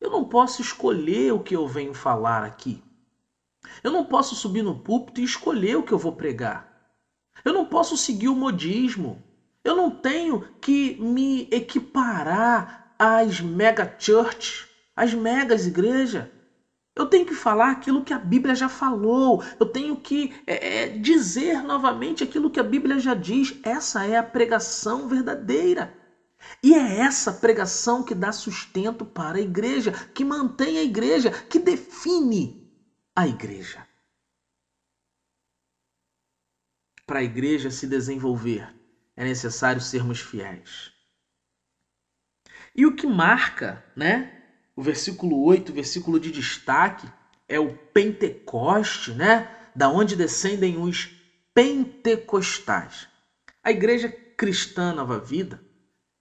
Eu 0.00 0.10
não 0.10 0.24
posso 0.24 0.60
escolher 0.60 1.32
o 1.32 1.40
que 1.40 1.54
eu 1.54 1.66
venho 1.66 1.94
falar 1.94 2.42
aqui. 2.42 2.82
Eu 3.82 3.90
não 3.90 4.04
posso 4.04 4.34
subir 4.34 4.62
no 4.62 4.78
púlpito 4.78 5.20
e 5.20 5.24
escolher 5.24 5.76
o 5.76 5.82
que 5.82 5.92
eu 5.92 5.98
vou 5.98 6.12
pregar. 6.12 6.68
Eu 7.44 7.52
não 7.52 7.64
posso 7.64 7.96
seguir 7.96 8.28
o 8.28 8.34
modismo. 8.34 9.22
Eu 9.62 9.74
não 9.74 9.90
tenho 9.90 10.40
que 10.60 10.94
me 11.00 11.48
equiparar 11.50 12.94
às 12.98 13.40
mega 13.40 13.96
church, 13.98 14.68
às 14.94 15.14
megas 15.14 15.66
igrejas. 15.66 16.28
Eu 16.96 17.06
tenho 17.06 17.26
que 17.26 17.34
falar 17.34 17.72
aquilo 17.72 18.04
que 18.04 18.12
a 18.12 18.18
Bíblia 18.18 18.54
já 18.54 18.68
falou. 18.68 19.42
Eu 19.58 19.66
tenho 19.66 19.96
que 19.96 20.32
é, 20.46 20.82
é, 20.82 20.88
dizer 20.98 21.62
novamente 21.62 22.22
aquilo 22.22 22.50
que 22.50 22.60
a 22.60 22.64
Bíblia 22.64 23.00
já 23.00 23.14
diz. 23.14 23.58
Essa 23.64 24.06
é 24.06 24.16
a 24.16 24.22
pregação 24.22 25.08
verdadeira. 25.08 25.92
E 26.62 26.74
é 26.74 27.00
essa 27.00 27.32
pregação 27.32 28.02
que 28.04 28.14
dá 28.14 28.30
sustento 28.30 29.04
para 29.04 29.38
a 29.38 29.40
igreja, 29.40 29.92
que 30.14 30.24
mantém 30.24 30.78
a 30.78 30.82
igreja, 30.82 31.30
que 31.30 31.58
define 31.58 32.70
a 33.16 33.26
igreja. 33.26 33.86
Para 37.06 37.18
a 37.18 37.24
igreja 37.24 37.70
se 37.70 37.86
desenvolver, 37.86 38.72
é 39.16 39.24
necessário 39.24 39.80
sermos 39.80 40.20
fiéis. 40.20 40.92
E 42.74 42.86
o 42.86 42.94
que 42.94 43.06
marca, 43.06 43.84
né, 43.96 44.43
o 44.76 44.82
versículo 44.82 45.42
8, 45.44 45.72
versículo 45.72 46.18
de 46.18 46.30
destaque, 46.30 47.08
é 47.48 47.58
o 47.60 47.72
Pentecoste, 47.92 49.12
né? 49.12 49.48
Da 49.74 49.88
onde 49.88 50.16
descendem 50.16 50.78
os 50.78 51.10
pentecostais. 51.52 53.08
A 53.62 53.70
igreja 53.70 54.08
cristã 54.36 54.92
Nova 54.92 55.18
Vida, 55.18 55.60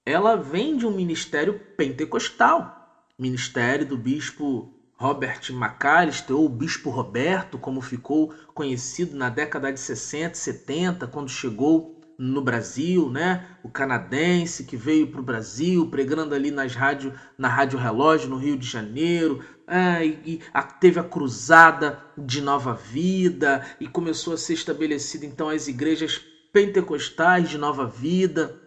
ela 0.05 0.35
vem 0.35 0.77
de 0.77 0.85
um 0.85 0.91
ministério 0.91 1.59
pentecostal, 1.75 3.05
ministério 3.17 3.85
do 3.85 3.97
bispo 3.97 4.73
Robert 5.03 5.41
McAllister, 5.49 6.35
ou 6.35 6.47
Bispo 6.47 6.89
Roberto, 6.89 7.57
como 7.57 7.81
ficou 7.81 8.33
conhecido 8.53 9.17
na 9.17 9.29
década 9.29 9.71
de 9.71 9.79
60 9.79 10.33
e 10.33 10.37
70, 10.37 11.07
quando 11.07 11.29
chegou 11.29 11.99
no 12.17 12.41
Brasil, 12.41 13.09
né? 13.09 13.45
O 13.63 13.69
canadense 13.69 14.63
que 14.63 14.77
veio 14.77 15.07
para 15.07 15.19
o 15.19 15.23
Brasil 15.23 15.87
pregando 15.89 16.35
ali 16.35 16.51
nas 16.51 16.75
rádio, 16.75 17.13
na 17.37 17.47
Rádio 17.47 17.79
Relógio 17.79 18.29
no 18.29 18.37
Rio 18.37 18.57
de 18.57 18.67
Janeiro, 18.67 19.43
é, 19.67 20.05
e, 20.05 20.41
a, 20.53 20.61
teve 20.63 20.99
a 20.99 21.03
cruzada 21.03 21.99
de 22.17 22.41
Nova 22.41 22.73
Vida 22.73 23.65
e 23.79 23.87
começou 23.87 24.33
a 24.33 24.37
ser 24.37 24.53
estabelecida 24.53 25.25
então 25.25 25.49
as 25.49 25.67
igrejas 25.67 26.21
pentecostais 26.51 27.49
de 27.49 27.57
Nova 27.57 27.85
Vida 27.87 28.62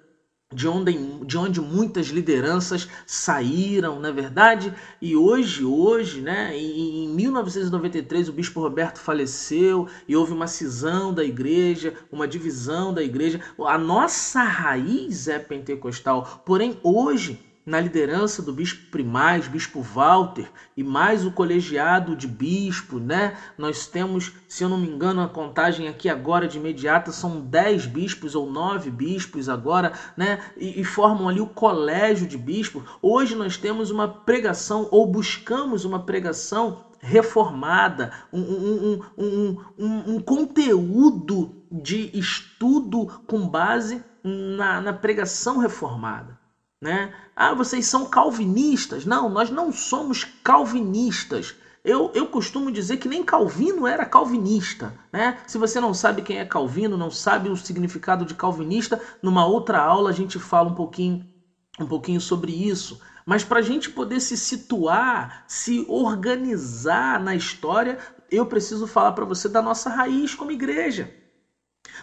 de 0.55 0.69
onde, 0.69 0.93
de 1.25 1.37
onde 1.37 1.61
muitas 1.61 2.07
lideranças 2.07 2.89
saíram, 3.05 3.99
na 3.99 4.09
é 4.09 4.13
verdade, 4.13 4.73
e 5.03 5.17
hoje, 5.17 5.65
hoje, 5.65 6.21
né, 6.21 6.57
em 6.57 7.09
1993 7.09 8.29
o 8.29 8.33
bispo 8.33 8.61
Roberto 8.61 8.99
faleceu 8.99 9.89
e 10.07 10.15
houve 10.15 10.33
uma 10.33 10.47
cisão 10.47 11.13
da 11.13 11.25
igreja, 11.25 11.95
uma 12.13 12.29
divisão 12.29 12.95
da 12.95 13.03
igreja. 13.03 13.41
A 13.59 13.77
nossa 13.77 14.45
raiz 14.45 15.27
é 15.27 15.39
pentecostal, 15.39 16.43
porém 16.47 16.79
hoje 16.83 17.46
na 17.67 17.81
liderança 17.81 18.41
do 18.41 18.53
bispo 18.53 18.93
primaz, 18.93 19.49
bispo 19.49 19.83
Walter, 19.83 20.49
e 20.77 20.85
mais 20.85 21.27
o 21.27 21.33
colegiado 21.33 22.15
de 22.15 22.29
bispo, 22.29 23.01
né? 23.01 23.37
Nós 23.59 23.89
temos, 23.89 24.33
se 24.49 24.63
eu 24.63 24.69
não 24.69 24.79
me 24.79 24.89
engano, 24.89 25.21
a 25.21 25.29
contagem 25.29 25.89
aqui 25.89 26.09
agora 26.09 26.47
de 26.47 26.59
imediata 26.59 27.11
são 27.11 27.41
10 27.41 27.87
bispos 27.87 28.37
ou 28.37 28.49
9 28.49 28.89
bispos 28.89 29.49
agora, 29.49 29.93
né? 30.17 30.41
E, 30.57 30.81
e 30.81 30.85
formam 30.85 31.29
ali 31.29 31.41
o 31.41 31.49
colégio 31.49 32.29
de 32.29 32.39
bispos. 32.39 32.85
Hoje 33.03 33.35
nós 33.35 33.57
temos 33.57 33.91
uma 33.91 34.07
pregação, 34.07 34.87
ou 34.93 35.05
buscamos 35.05 35.85
uma 35.85 35.99
pregação 35.99 36.87
reformada, 37.01 38.13
um, 38.33 38.41
um, 38.41 39.01
um, 39.19 39.61
um, 39.77 40.15
um 40.15 40.21
conteúdo 40.21 41.65
de 41.71 42.17
estudo 42.17 43.07
com 43.27 43.49
base 43.49 44.05
na, 44.23 44.81
na 44.81 44.93
pregação 44.93 45.59
reformada. 45.59 46.36
Né? 46.87 47.13
Ah, 47.35 47.53
vocês 47.53 47.85
são 47.85 48.07
calvinistas. 48.07 49.05
Não, 49.05 49.29
nós 49.29 49.51
não 49.51 49.73
somos 49.73 50.25
calvinistas. 50.45 51.53
Eu, 51.83 52.13
eu 52.15 52.29
costumo 52.29 52.71
dizer 52.71 52.99
que 52.99 53.09
nem 53.09 53.25
Calvino 53.25 53.89
era 53.89 54.07
calvinista. 54.07 54.95
Né? 55.13 55.37
Se 55.49 55.59
você 55.59 55.81
não 55.81 55.93
sabe 55.93 56.23
quem 56.23 56.39
é 56.39 56.45
Calvino, 56.45 56.97
não 56.97 57.11
sabe 57.11 57.49
o 57.49 57.57
significado 57.57 58.25
de 58.25 58.37
calvinista, 58.37 59.01
numa 59.21 59.45
outra 59.45 59.81
aula 59.83 60.11
a 60.11 60.13
gente 60.13 60.39
fala 60.39 60.69
um 60.69 60.75
pouquinho, 60.75 61.27
um 61.81 61.89
pouquinho 61.89 62.21
sobre 62.21 62.53
isso. 62.53 63.01
Mas 63.27 63.43
para 63.43 63.59
a 63.59 63.63
gente 63.63 63.91
poder 63.91 64.21
se 64.21 64.37
situar, 64.37 65.43
se 65.49 65.85
organizar 65.89 67.19
na 67.19 67.35
história, 67.35 67.99
eu 68.31 68.47
preciso 68.47 68.87
falar 68.87 69.11
para 69.11 69.25
você 69.25 69.49
da 69.49 69.61
nossa 69.61 69.91
raiz 69.91 70.37
como 70.37 70.53
igreja. 70.53 71.13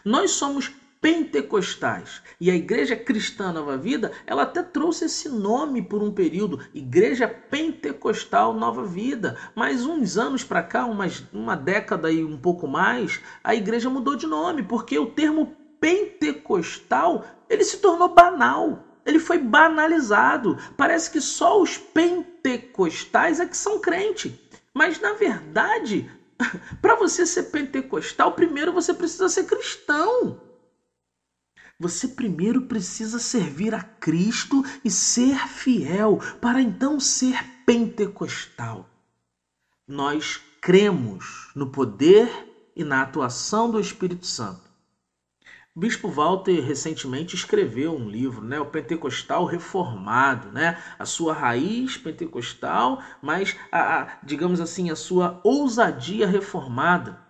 Nós 0.04 0.32
somos 0.32 0.70
pentecostais. 1.04 2.24
E 2.40 2.50
a 2.50 2.56
Igreja 2.56 2.96
Cristã 2.96 3.52
Nova 3.52 3.78
Vida, 3.78 4.14
ela 4.26 4.44
até 4.44 4.64
trouxe 4.64 5.04
esse 5.04 5.28
nome 5.28 5.82
por 5.82 6.02
um 6.02 6.14
período, 6.14 6.62
Igreja 6.74 7.28
Pentecostal 7.28 8.54
Nova 8.54 8.86
Vida. 8.86 9.38
Mas 9.54 9.86
uns 9.86 10.18
anos 10.18 10.46
para 10.46 10.64
cá, 10.64 10.86
umas, 10.86 11.22
uma 11.34 11.58
década 11.58 12.10
e 12.10 12.24
um 12.24 12.38
pouco 12.38 12.70
mais, 12.70 13.20
a 13.44 13.54
igreja 13.54 13.90
mudou 13.90 14.16
de 14.16 14.26
nome, 14.26 14.64
porque 14.64 14.98
o 14.98 15.08
termo 15.08 15.54
pentecostal, 15.78 17.26
ele 17.50 17.66
se 17.66 17.80
tornou 17.80 18.16
banal. 18.16 18.82
Ele 19.06 19.20
foi 19.20 19.38
banalizado. 19.38 20.58
Parece 20.78 21.12
que 21.12 21.20
só 21.20 21.62
os 21.62 21.78
pentecostais 21.78 23.42
é 23.42 23.46
que 23.46 23.58
são 23.58 23.82
crente. 23.82 24.40
Mas 24.74 25.02
na 25.02 25.12
verdade, 25.12 26.10
para 26.82 26.96
você 26.96 27.26
ser 27.26 27.44
pentecostal, 27.44 28.32
primeiro 28.32 28.72
você 28.72 28.94
precisa 28.94 29.28
ser 29.28 29.44
cristão. 29.44 30.53
Você 31.80 32.08
primeiro 32.08 32.62
precisa 32.64 33.20
servir 33.20 33.74
a 33.74 33.82
Cristo 33.82 34.64
e 34.86 34.92
ser 34.92 35.48
fiel, 35.48 36.20
para 36.40 36.62
então 36.62 37.00
ser 37.00 37.44
pentecostal. 37.66 38.90
Nós 39.88 40.40
cremos 40.62 41.52
no 41.56 41.72
poder 41.72 42.30
e 42.76 42.84
na 42.84 43.02
atuação 43.02 43.70
do 43.70 43.80
Espírito 43.80 44.26
Santo. 44.26 44.72
Bispo 45.76 46.08
Walter 46.08 46.62
recentemente 46.62 47.36
escreveu 47.36 47.96
um 47.96 48.08
livro, 48.08 48.44
né, 48.44 48.60
o 48.60 48.68
Pentecostal 48.68 49.44
Reformado, 49.44 50.52
né, 50.52 50.82
a 51.00 51.06
sua 51.06 51.34
raiz 51.34 51.98
pentecostal, 51.98 53.02
mas 53.24 53.58
a, 53.72 54.02
a 54.02 54.20
digamos 54.22 54.62
assim 54.62 54.92
a 54.92 54.96
sua 54.96 55.42
ousadia 55.44 56.28
reformada 56.28 57.23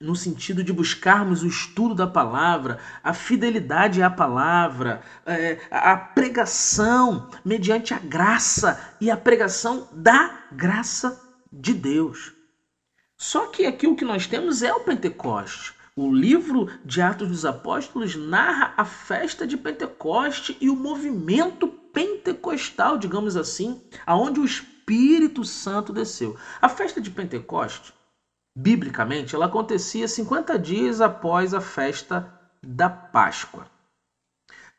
no 0.00 0.14
sentido 0.14 0.62
de 0.62 0.72
buscarmos 0.72 1.42
o 1.42 1.46
estudo 1.46 1.94
da 1.94 2.06
palavra, 2.06 2.78
a 3.02 3.12
fidelidade 3.12 4.02
à 4.02 4.08
palavra, 4.08 5.02
é, 5.26 5.58
a 5.70 5.96
pregação 5.96 7.28
mediante 7.44 7.92
a 7.92 7.98
graça 7.98 8.94
e 9.00 9.10
a 9.10 9.16
pregação 9.16 9.88
da 9.92 10.44
graça 10.52 11.20
de 11.52 11.74
Deus. 11.74 12.32
Só 13.16 13.46
que 13.48 13.66
aqui 13.66 13.86
o 13.86 13.96
que 13.96 14.04
nós 14.04 14.26
temos 14.26 14.62
é 14.62 14.72
o 14.72 14.80
Pentecoste. 14.80 15.74
O 15.96 16.14
livro 16.14 16.70
de 16.84 17.02
Atos 17.02 17.26
dos 17.26 17.44
Apóstolos 17.44 18.14
narra 18.14 18.72
a 18.76 18.84
festa 18.84 19.44
de 19.44 19.56
Pentecoste 19.56 20.56
e 20.60 20.70
o 20.70 20.76
movimento 20.76 21.66
pentecostal, 21.66 22.96
digamos 22.96 23.36
assim, 23.36 23.82
aonde 24.06 24.38
o 24.38 24.44
Espírito 24.44 25.44
Santo 25.44 25.92
desceu. 25.92 26.36
A 26.62 26.68
festa 26.68 27.00
de 27.00 27.10
Pentecoste, 27.10 27.92
biblicamente, 28.58 29.36
ela 29.36 29.46
acontecia 29.46 30.08
50 30.08 30.58
dias 30.58 31.00
após 31.00 31.54
a 31.54 31.60
festa 31.60 32.28
da 32.60 32.90
Páscoa. 32.90 33.68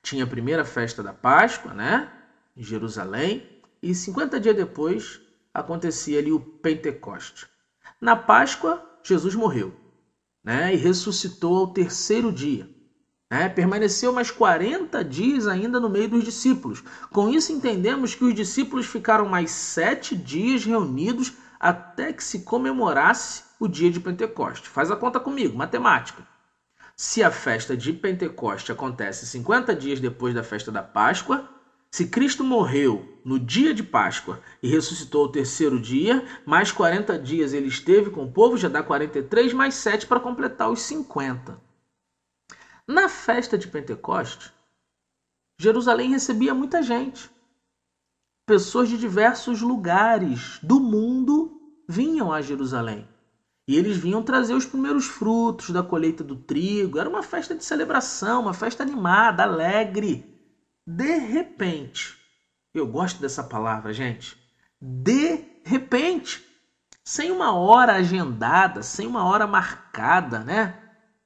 Tinha 0.04 0.26
a 0.26 0.28
primeira 0.28 0.66
festa 0.66 1.02
da 1.02 1.14
Páscoa, 1.14 1.74
né, 1.74 2.12
em 2.58 2.62
Jerusalém, 2.62 3.48
e 3.82 3.96
50 3.96 4.38
dias 4.38 4.56
depois 4.56 5.22
acontecia 5.54 6.20
ali 6.20 6.30
o 6.30 6.42
Pentecoste. 6.42 7.48
Na 8.02 8.18
Páscoa, 8.18 8.84
Jesus 9.02 9.34
morreu, 9.34 9.74
né, 10.44 10.74
e 10.74 10.78
ressuscitou 10.78 11.60
ao 11.60 11.68
terceiro 11.68 12.34
dia. 12.34 12.70
É, 13.30 13.48
permaneceu 13.48 14.12
mais 14.12 14.30
40 14.30 15.06
dias 15.06 15.48
ainda 15.48 15.80
no 15.80 15.88
meio 15.88 16.10
dos 16.10 16.26
discípulos. 16.26 16.84
Com 17.12 17.30
isso, 17.30 17.54
entendemos 17.54 18.14
que 18.14 18.26
os 18.26 18.36
discípulos 18.36 18.88
ficaram 18.88 19.26
mais 19.26 19.52
sete 19.52 20.18
dias 20.18 20.66
reunidos 20.66 21.32
até 21.58 22.12
que 22.12 22.24
se 22.24 22.40
comemorasse 22.40 23.49
o 23.60 23.68
dia 23.68 23.92
de 23.92 24.00
Pentecoste. 24.00 24.70
Faz 24.70 24.90
a 24.90 24.96
conta 24.96 25.20
comigo, 25.20 25.58
matemática. 25.58 26.26
Se 26.96 27.24
a 27.24 27.32
festa 27.32 27.76
de 27.76 27.94
Pentecoste 27.94 28.72
acontece 28.72 29.26
50 29.26 29.76
dias 29.76 30.00
depois 30.00 30.34
da 30.34 30.44
festa 30.44 30.72
da 30.72 30.82
Páscoa, 30.82 31.48
se 31.92 32.08
Cristo 32.08 32.44
morreu 32.44 33.20
no 33.26 33.40
dia 33.40 33.74
de 33.74 33.84
Páscoa 33.84 34.40
e 34.62 34.70
ressuscitou 34.70 35.26
o 35.26 35.32
terceiro 35.32 35.80
dia, 35.80 36.26
mais 36.46 36.72
40 36.72 37.18
dias 37.18 37.52
ele 37.52 37.68
esteve 37.68 38.12
com 38.12 38.26
o 38.26 38.32
povo, 38.32 38.58
já 38.58 38.68
dá 38.68 38.84
43, 38.84 39.54
mais 39.54 39.76
7 39.76 40.08
para 40.08 40.20
completar 40.20 40.70
os 40.70 40.82
50. 40.82 41.60
Na 42.88 43.10
festa 43.10 43.58
de 43.58 43.68
Pentecoste, 43.68 44.52
Jerusalém 45.58 46.12
recebia 46.12 46.54
muita 46.54 46.82
gente. 46.82 47.30
Pessoas 48.46 48.90
de 48.90 48.98
diversos 48.98 49.62
lugares 49.62 50.60
do 50.64 50.80
mundo 50.80 51.62
vinham 51.88 52.32
a 52.32 52.42
Jerusalém. 52.42 53.08
E 53.70 53.78
eles 53.78 53.98
vinham 53.98 54.24
trazer 54.24 54.56
os 54.56 54.66
primeiros 54.66 55.06
frutos 55.06 55.70
da 55.70 55.84
colheita 55.84 56.24
do 56.24 56.36
trigo. 56.36 56.98
Era 56.98 57.08
uma 57.08 57.22
festa 57.22 57.54
de 57.54 57.64
celebração, 57.64 58.42
uma 58.42 58.54
festa 58.54 58.82
animada, 58.82 59.44
alegre. 59.44 60.26
De 60.88 61.20
repente, 61.20 62.18
eu 62.74 62.88
gosto 62.88 63.22
dessa 63.22 63.44
palavra, 63.44 63.94
gente. 63.94 64.36
De 64.82 65.46
repente, 65.64 66.44
sem 67.04 67.30
uma 67.30 67.54
hora 67.54 67.94
agendada, 67.94 68.82
sem 68.82 69.06
uma 69.06 69.24
hora 69.24 69.46
marcada, 69.46 70.40
né? 70.40 70.76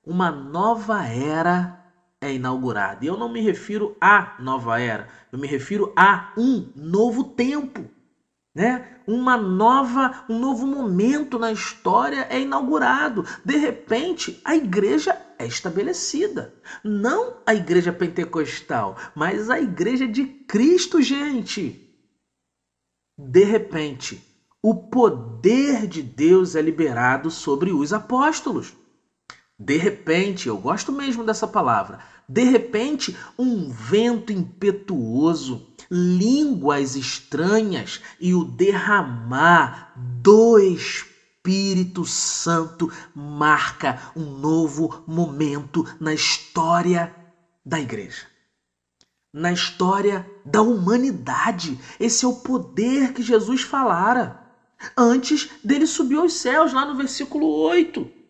uma 0.05 0.29
nova 0.29 1.01
era 1.07 1.81
é 2.19 2.33
inaugurada. 2.33 3.05
E 3.05 3.07
eu 3.07 3.15
não 3.15 3.31
me 3.31 3.39
refiro 3.39 3.95
à 4.01 4.35
nova 4.37 4.81
era, 4.81 5.07
eu 5.31 5.39
me 5.39 5.47
refiro 5.47 5.93
a 5.95 6.33
um 6.37 6.69
novo 6.75 7.23
tempo, 7.23 7.89
né? 8.55 8.99
Uma 9.07 9.35
nova, 9.35 10.25
um 10.29 10.39
novo 10.39 10.65
momento 10.67 11.39
na 11.39 11.51
história 11.51 12.27
é 12.29 12.39
inaugurado. 12.39 13.25
De 13.43 13.57
repente, 13.57 14.39
a 14.45 14.55
igreja 14.55 15.19
é 15.39 15.45
estabelecida. 15.45 16.53
Não 16.83 17.37
a 17.45 17.53
igreja 17.53 17.91
pentecostal, 17.91 18.95
mas 19.15 19.49
a 19.49 19.59
igreja 19.59 20.07
de 20.07 20.25
Cristo, 20.25 21.01
gente. 21.01 21.79
De 23.17 23.43
repente, 23.43 24.23
o 24.61 24.75
poder 24.75 25.87
de 25.87 26.01
Deus 26.01 26.55
é 26.55 26.61
liberado 26.61 27.29
sobre 27.29 27.71
os 27.71 27.91
apóstolos. 27.91 28.73
De 29.59 29.77
repente, 29.77 30.47
eu 30.47 30.57
gosto 30.57 30.91
mesmo 30.91 31.23
dessa 31.23 31.47
palavra. 31.47 31.99
De 32.27 32.43
repente, 32.43 33.15
um 33.37 33.69
vento 33.69 34.31
impetuoso, 34.31 35.72
línguas 35.89 36.95
estranhas 36.95 38.01
e 38.19 38.33
o 38.33 38.43
derramar 38.43 39.93
do 39.95 40.59
Espírito 40.59 42.05
Santo 42.05 42.91
marca 43.13 44.11
um 44.15 44.37
novo 44.37 45.03
momento 45.07 45.85
na 45.99 46.13
história 46.13 47.13
da 47.65 47.79
igreja. 47.79 48.27
Na 49.33 49.51
história 49.51 50.29
da 50.45 50.61
humanidade. 50.61 51.79
Esse 51.99 52.23
é 52.25 52.27
o 52.27 52.35
poder 52.35 53.13
que 53.13 53.23
Jesus 53.23 53.61
falara 53.61 54.39
antes 54.95 55.49
dele 55.63 55.87
subir 55.87 56.17
aos 56.17 56.33
céus, 56.33 56.73
lá 56.73 56.85
no 56.85 56.95
versículo 56.95 57.47
8 57.47 58.23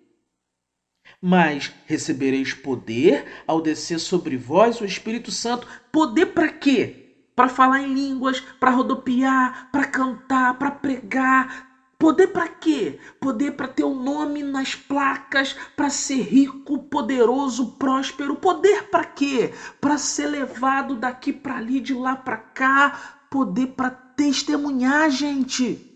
mas 1.25 1.71
recebereis 1.85 2.53
poder 2.53 3.25
ao 3.47 3.61
descer 3.61 3.97
sobre 3.97 4.35
vós 4.35 4.81
o 4.81 4.85
Espírito 4.85 5.31
Santo. 5.31 5.65
Poder 5.89 6.25
para 6.27 6.49
quê? 6.49 7.02
Para 7.35 7.49
falar 7.49 7.81
em 7.81 7.93
línguas, 7.93 8.39
para 8.59 8.71
rodopiar, 8.71 9.69
para 9.71 9.85
cantar, 9.85 10.57
para 10.57 10.71
pregar. 10.71 11.73
Poder 11.97 12.27
para 12.27 12.49
quê? 12.49 12.99
Poder 13.19 13.51
para 13.51 13.67
ter 13.67 13.83
o 13.83 13.91
um 13.91 14.03
nome 14.03 14.43
nas 14.43 14.75
placas, 14.75 15.53
para 15.75 15.89
ser 15.89 16.21
rico, 16.21 16.79
poderoso, 16.83 17.77
próspero. 17.77 18.35
Poder 18.35 18.89
para 18.89 19.05
quê? 19.05 19.53
Para 19.79 19.97
ser 19.97 20.27
levado 20.27 20.95
daqui 20.95 21.31
para 21.31 21.55
ali, 21.55 21.79
de 21.79 21.93
lá 21.93 22.15
para 22.15 22.37
cá. 22.37 23.25
Poder 23.31 23.67
para 23.67 23.89
testemunhar, 23.89 25.09
gente. 25.09 25.89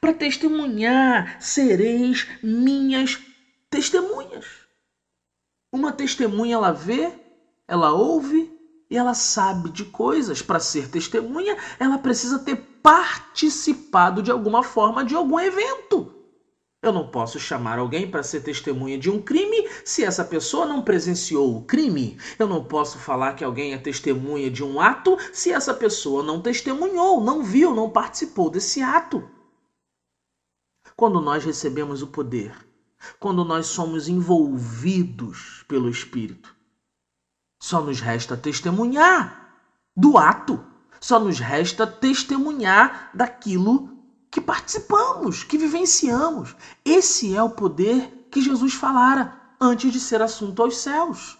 Para 0.00 0.12
testemunhar, 0.12 1.40
sereis 1.40 2.26
minhas 2.42 3.18
testemunhas. 3.70 4.46
Uma 5.72 5.92
testemunha 5.92 6.54
ela 6.54 6.70
vê, 6.70 7.12
ela 7.66 7.92
ouve 7.92 8.53
e 8.90 8.96
ela 8.96 9.14
sabe 9.14 9.70
de 9.70 9.84
coisas. 9.84 10.42
Para 10.42 10.60
ser 10.60 10.88
testemunha, 10.88 11.56
ela 11.78 11.98
precisa 11.98 12.38
ter 12.38 12.56
participado 12.82 14.22
de 14.22 14.30
alguma 14.30 14.62
forma 14.62 15.04
de 15.04 15.14
algum 15.14 15.38
evento. 15.38 16.12
Eu 16.82 16.92
não 16.92 17.08
posso 17.08 17.40
chamar 17.40 17.78
alguém 17.78 18.10
para 18.10 18.22
ser 18.22 18.42
testemunha 18.42 18.98
de 18.98 19.10
um 19.10 19.20
crime 19.20 19.68
se 19.84 20.04
essa 20.04 20.22
pessoa 20.22 20.66
não 20.66 20.82
presenciou 20.82 21.56
o 21.56 21.64
crime. 21.64 22.18
Eu 22.38 22.46
não 22.46 22.62
posso 22.62 22.98
falar 22.98 23.32
que 23.32 23.42
alguém 23.42 23.72
é 23.72 23.78
testemunha 23.78 24.50
de 24.50 24.62
um 24.62 24.78
ato 24.78 25.16
se 25.32 25.50
essa 25.50 25.72
pessoa 25.72 26.22
não 26.22 26.42
testemunhou, 26.42 27.22
não 27.22 27.42
viu, 27.42 27.74
não 27.74 27.88
participou 27.88 28.50
desse 28.50 28.82
ato. 28.82 29.26
Quando 30.94 31.22
nós 31.22 31.42
recebemos 31.42 32.02
o 32.02 32.08
poder 32.08 32.54
quando 33.18 33.44
nós 33.44 33.66
somos 33.66 34.08
envolvidos 34.08 35.64
pelo 35.68 35.88
Espírito. 35.88 36.53
Só 37.66 37.80
nos 37.80 37.98
resta 37.98 38.36
testemunhar 38.36 39.56
do 39.96 40.18
ato, 40.18 40.62
só 41.00 41.18
nos 41.18 41.38
resta 41.38 41.86
testemunhar 41.86 43.08
daquilo 43.14 43.88
que 44.30 44.38
participamos, 44.38 45.42
que 45.44 45.56
vivenciamos. 45.56 46.54
Esse 46.84 47.34
é 47.34 47.42
o 47.42 47.48
poder 47.48 48.28
que 48.30 48.42
Jesus 48.42 48.74
falara 48.74 49.40
antes 49.58 49.90
de 49.90 49.98
ser 49.98 50.20
assunto 50.20 50.60
aos 50.60 50.76
céus. 50.76 51.38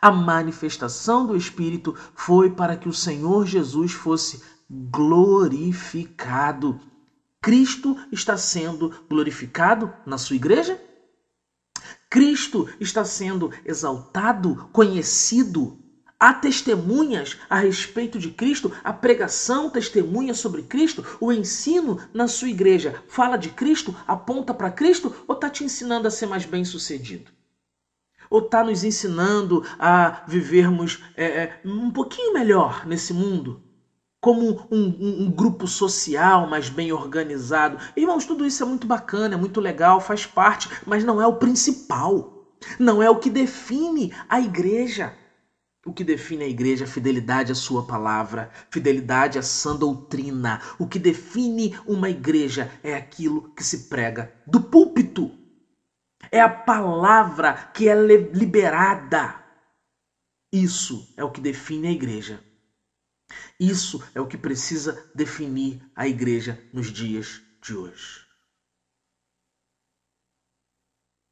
A 0.00 0.10
manifestação 0.10 1.28
do 1.28 1.36
Espírito 1.36 1.96
foi 2.12 2.50
para 2.50 2.76
que 2.76 2.88
o 2.88 2.92
Senhor 2.92 3.46
Jesus 3.46 3.92
fosse 3.92 4.42
glorificado. 4.68 5.60
Cristo 7.40 7.96
está 8.10 8.36
sendo 8.36 8.92
glorificado 9.08 9.92
na 10.04 10.18
sua 10.18 10.34
igreja? 10.34 10.82
Cristo 12.12 12.68
está 12.78 13.06
sendo 13.06 13.50
exaltado, 13.64 14.68
conhecido. 14.70 15.78
Há 16.20 16.34
testemunhas 16.34 17.38
a 17.48 17.56
respeito 17.56 18.18
de 18.18 18.30
Cristo, 18.30 18.70
a 18.84 18.92
pregação 18.92 19.70
testemunha 19.70 20.34
sobre 20.34 20.60
Cristo, 20.60 21.02
o 21.18 21.32
ensino 21.32 21.98
na 22.12 22.28
sua 22.28 22.50
igreja 22.50 23.02
fala 23.08 23.38
de 23.38 23.48
Cristo, 23.48 23.96
aponta 24.06 24.52
para 24.52 24.70
Cristo 24.70 25.24
ou 25.26 25.34
está 25.34 25.48
te 25.48 25.64
ensinando 25.64 26.06
a 26.06 26.10
ser 26.10 26.26
mais 26.26 26.44
bem 26.44 26.66
sucedido? 26.66 27.30
Ou 28.28 28.40
está 28.40 28.62
nos 28.62 28.84
ensinando 28.84 29.64
a 29.78 30.22
vivermos 30.28 31.02
é, 31.16 31.24
é, 31.24 31.60
um 31.64 31.90
pouquinho 31.90 32.34
melhor 32.34 32.84
nesse 32.84 33.14
mundo? 33.14 33.71
Como 34.22 34.64
um, 34.70 34.78
um, 34.78 35.22
um, 35.24 35.30
grupo 35.32 35.66
social 35.66 36.46
mais 36.46 36.68
bem 36.68 36.92
organizado. 36.92 37.76
Irmãos, 37.96 38.24
tudo 38.24 38.46
isso 38.46 38.62
é 38.62 38.66
muito 38.66 38.86
bacana, 38.86 39.34
é 39.34 39.36
muito 39.36 39.60
legal, 39.60 40.00
faz 40.00 40.24
parte, 40.24 40.70
mas 40.86 41.02
não 41.02 41.20
é 41.20 41.26
o 41.26 41.38
principal. 41.38 42.46
Não 42.78 43.02
é 43.02 43.10
o 43.10 43.18
que 43.18 43.28
define 43.28 44.14
a 44.28 44.40
igreja. 44.40 45.12
O 45.84 45.92
que 45.92 46.04
define 46.04 46.44
a 46.44 46.48
igreja 46.48 46.84
é 46.84 46.86
fidelidade 46.86 47.50
à 47.50 47.54
sua 47.56 47.84
palavra, 47.84 48.48
fidelidade 48.70 49.40
à 49.40 49.42
sã 49.42 49.74
doutrina. 49.74 50.60
O 50.78 50.86
que 50.86 51.00
define 51.00 51.76
uma 51.84 52.08
igreja 52.08 52.70
é 52.80 52.94
aquilo 52.94 53.52
que 53.56 53.64
se 53.64 53.88
prega 53.88 54.32
do 54.46 54.60
púlpito. 54.60 55.32
É 56.30 56.40
a 56.40 56.48
palavra 56.48 57.54
que 57.74 57.88
é 57.88 57.94
liberada. 57.96 59.34
Isso 60.52 61.12
é 61.16 61.24
o 61.24 61.30
que 61.30 61.40
define 61.40 61.88
a 61.88 61.92
igreja. 61.92 62.51
Isso 63.62 64.02
é 64.12 64.20
o 64.20 64.26
que 64.26 64.36
precisa 64.36 65.08
definir 65.14 65.80
a 65.94 66.08
igreja 66.08 66.60
nos 66.72 66.88
dias 66.92 67.40
de 67.62 67.76
hoje. 67.76 68.26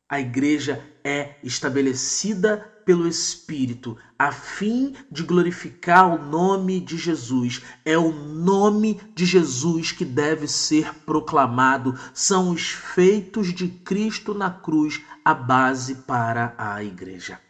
A 0.08 0.20
igreja 0.20 0.80
é 1.02 1.40
estabelecida 1.42 2.58
pelo 2.86 3.08
Espírito, 3.08 3.98
a 4.16 4.30
fim 4.30 4.94
de 5.10 5.24
glorificar 5.24 6.06
o 6.06 6.24
nome 6.24 6.78
de 6.78 6.96
Jesus. 6.96 7.62
É 7.84 7.98
o 7.98 8.12
nome 8.12 9.00
de 9.12 9.26
Jesus 9.26 9.90
que 9.90 10.04
deve 10.04 10.46
ser 10.46 10.94
proclamado. 11.04 11.98
São 12.14 12.50
os 12.50 12.70
feitos 12.70 13.52
de 13.52 13.66
Cristo 13.66 14.34
na 14.34 14.52
cruz 14.52 15.02
a 15.24 15.34
base 15.34 15.96
para 15.96 16.54
a 16.56 16.80
igreja. 16.84 17.40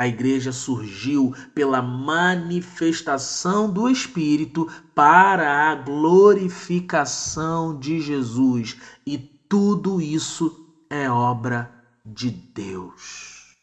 A 0.00 0.08
igreja 0.08 0.50
surgiu 0.50 1.34
pela 1.54 1.82
manifestação 1.82 3.70
do 3.70 3.86
Espírito 3.86 4.66
para 4.94 5.70
a 5.70 5.74
glorificação 5.74 7.78
de 7.78 8.00
Jesus. 8.00 8.78
E 9.06 9.18
tudo 9.18 10.00
isso 10.00 10.74
é 10.88 11.10
obra 11.10 11.70
de 12.02 12.30
Deus. 12.30 13.54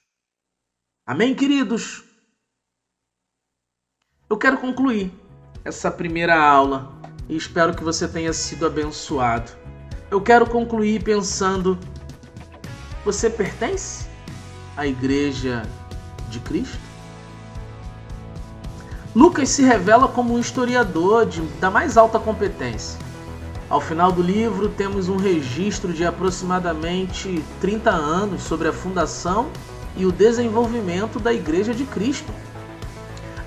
Amém, 1.08 1.34
queridos? 1.34 2.04
Eu 4.30 4.38
quero 4.38 4.60
concluir 4.60 5.12
essa 5.66 5.90
primeira 5.90 6.40
aula 6.40 7.02
e 7.28 7.36
espero 7.36 7.76
que 7.76 7.84
você 7.84 8.08
tenha 8.08 8.32
sido 8.32 8.68
abençoado. 8.68 9.52
Eu 10.12 10.22
quero 10.22 10.48
concluir 10.48 11.04
pensando: 11.04 11.80
você 13.04 13.28
pertence 13.28 14.08
à 14.76 14.86
igreja 14.86 15.64
de 16.30 16.40
Cristo? 16.40 16.78
Lucas 19.16 19.50
se 19.50 19.64
revela 19.64 20.08
como 20.08 20.36
um 20.36 20.40
historiador 20.40 21.26
de, 21.26 21.42
da 21.60 21.72
mais 21.72 21.98
alta 21.98 22.20
competência. 22.20 23.00
Ao 23.70 23.82
final 23.82 24.12
do 24.12 24.22
livro, 24.22 24.70
temos 24.70 25.10
um 25.10 25.18
registro 25.18 25.92
de 25.92 26.06
aproximadamente 26.06 27.44
30 27.60 27.90
anos 27.90 28.44
sobre 28.44 28.68
a 28.68 28.74
fundação 28.74 29.48
e 29.98 30.06
o 30.06 30.12
desenvolvimento 30.12 31.20
da 31.20 31.34
Igreja 31.34 31.74
de 31.74 31.84
Cristo, 31.84 32.32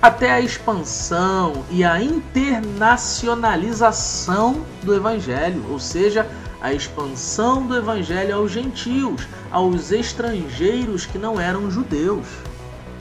até 0.01 0.31
a 0.31 0.41
expansão 0.41 1.63
e 1.71 1.83
a 1.83 2.03
internacionalização 2.03 4.63
do 4.83 4.93
Evangelho, 4.93 5.65
ou 5.69 5.79
seja, 5.79 6.29
a 6.61 6.73
expansão 6.73 7.65
do 7.65 7.75
Evangelho 7.75 8.35
aos 8.35 8.51
gentios, 8.51 9.27
aos 9.49 9.91
estrangeiros 9.91 11.05
que 11.05 11.17
não 11.17 11.39
eram 11.39 11.71
judeus. 11.71 12.27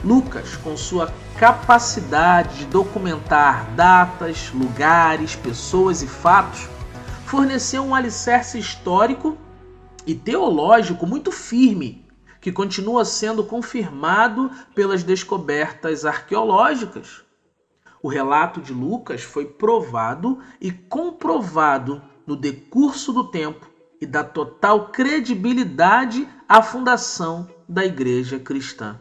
Lucas, 0.02 0.56
com 0.56 0.78
sua 0.78 1.12
capacidade 1.38 2.60
de 2.60 2.64
documentar 2.64 3.70
datas, 3.74 4.50
lugares, 4.50 5.36
pessoas 5.36 6.02
e 6.02 6.06
fatos, 6.06 6.68
forneceu 7.26 7.82
um 7.82 7.94
alicerce 7.94 8.58
histórico 8.58 9.36
e 10.06 10.14
teológico 10.14 11.06
muito 11.06 11.30
firme, 11.30 12.08
que 12.40 12.50
continua 12.50 13.04
sendo 13.04 13.44
confirmado 13.44 14.50
pelas 14.74 15.02
descobertas 15.02 16.06
arqueológicas. 16.06 17.22
O 18.02 18.08
relato 18.08 18.62
de 18.62 18.72
Lucas 18.72 19.22
foi 19.22 19.44
provado 19.44 20.38
e 20.58 20.72
comprovado 20.72 22.02
no 22.26 22.34
decurso 22.34 23.12
do 23.12 23.24
tempo 23.24 23.70
e 24.00 24.06
da 24.06 24.24
total 24.24 24.88
credibilidade 24.88 26.26
à 26.48 26.62
fundação 26.62 27.46
da 27.68 27.84
igreja 27.84 28.38
cristã. 28.38 28.98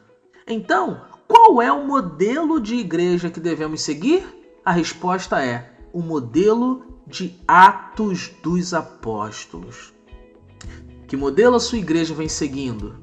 Então, 0.51 1.01
qual 1.27 1.61
é 1.61 1.71
o 1.71 1.85
modelo 1.85 2.59
de 2.59 2.73
igreja 2.73 3.29
que 3.29 3.39
devemos 3.39 3.81
seguir? 3.81 4.25
A 4.65 4.71
resposta 4.71 5.45
é 5.45 5.73
o 5.93 6.01
modelo 6.01 6.83
de 7.05 7.35
Atos 7.47 8.31
dos 8.41 8.73
Apóstolos. 8.73 9.93
Que 11.07 11.15
modelo 11.15 11.55
a 11.55 11.59
sua 11.59 11.77
igreja 11.77 12.15
vem 12.15 12.27
seguindo? 12.27 12.95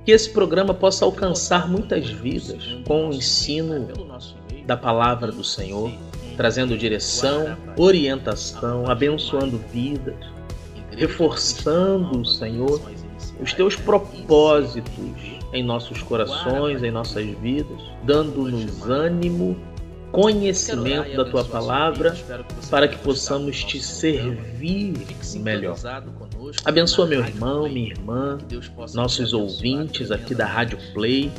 que 0.05 0.11
esse 0.11 0.29
programa 0.29 0.73
possa 0.73 1.05
alcançar 1.05 1.69
muitas 1.69 2.09
vidas 2.09 2.77
com 2.85 3.09
o 3.09 3.13
ensino 3.13 3.87
da 4.65 4.77
palavra 4.77 5.31
do 5.31 5.43
Senhor, 5.43 5.91
trazendo 6.37 6.77
direção, 6.77 7.57
orientação, 7.77 8.89
abençoando 8.89 9.59
vidas, 9.71 10.15
reforçando, 10.91 12.25
Senhor, 12.25 12.81
os 13.41 13.53
teus 13.53 13.75
propósitos 13.75 15.39
em 15.53 15.63
nossos 15.63 16.01
corações, 16.01 16.83
em 16.83 16.91
nossas 16.91 17.25
vidas, 17.39 17.81
dando-nos 18.03 18.89
ânimo 18.89 19.57
conhecimento 20.11 21.15
da 21.15 21.25
tua 21.25 21.45
palavra 21.45 22.15
para 22.69 22.87
que 22.87 22.97
possamos 22.97 23.63
te 23.63 23.79
servir 23.79 24.93
melhor. 25.35 25.75
Abençoa 26.63 27.05
meu 27.05 27.21
irmão, 27.21 27.67
minha 27.69 27.89
irmã, 27.89 28.37
nossos 28.93 29.33
ouvintes 29.33 30.11
aqui 30.11 30.33
da 30.33 30.45
Rádio 30.45 30.77
Play. 30.93 31.31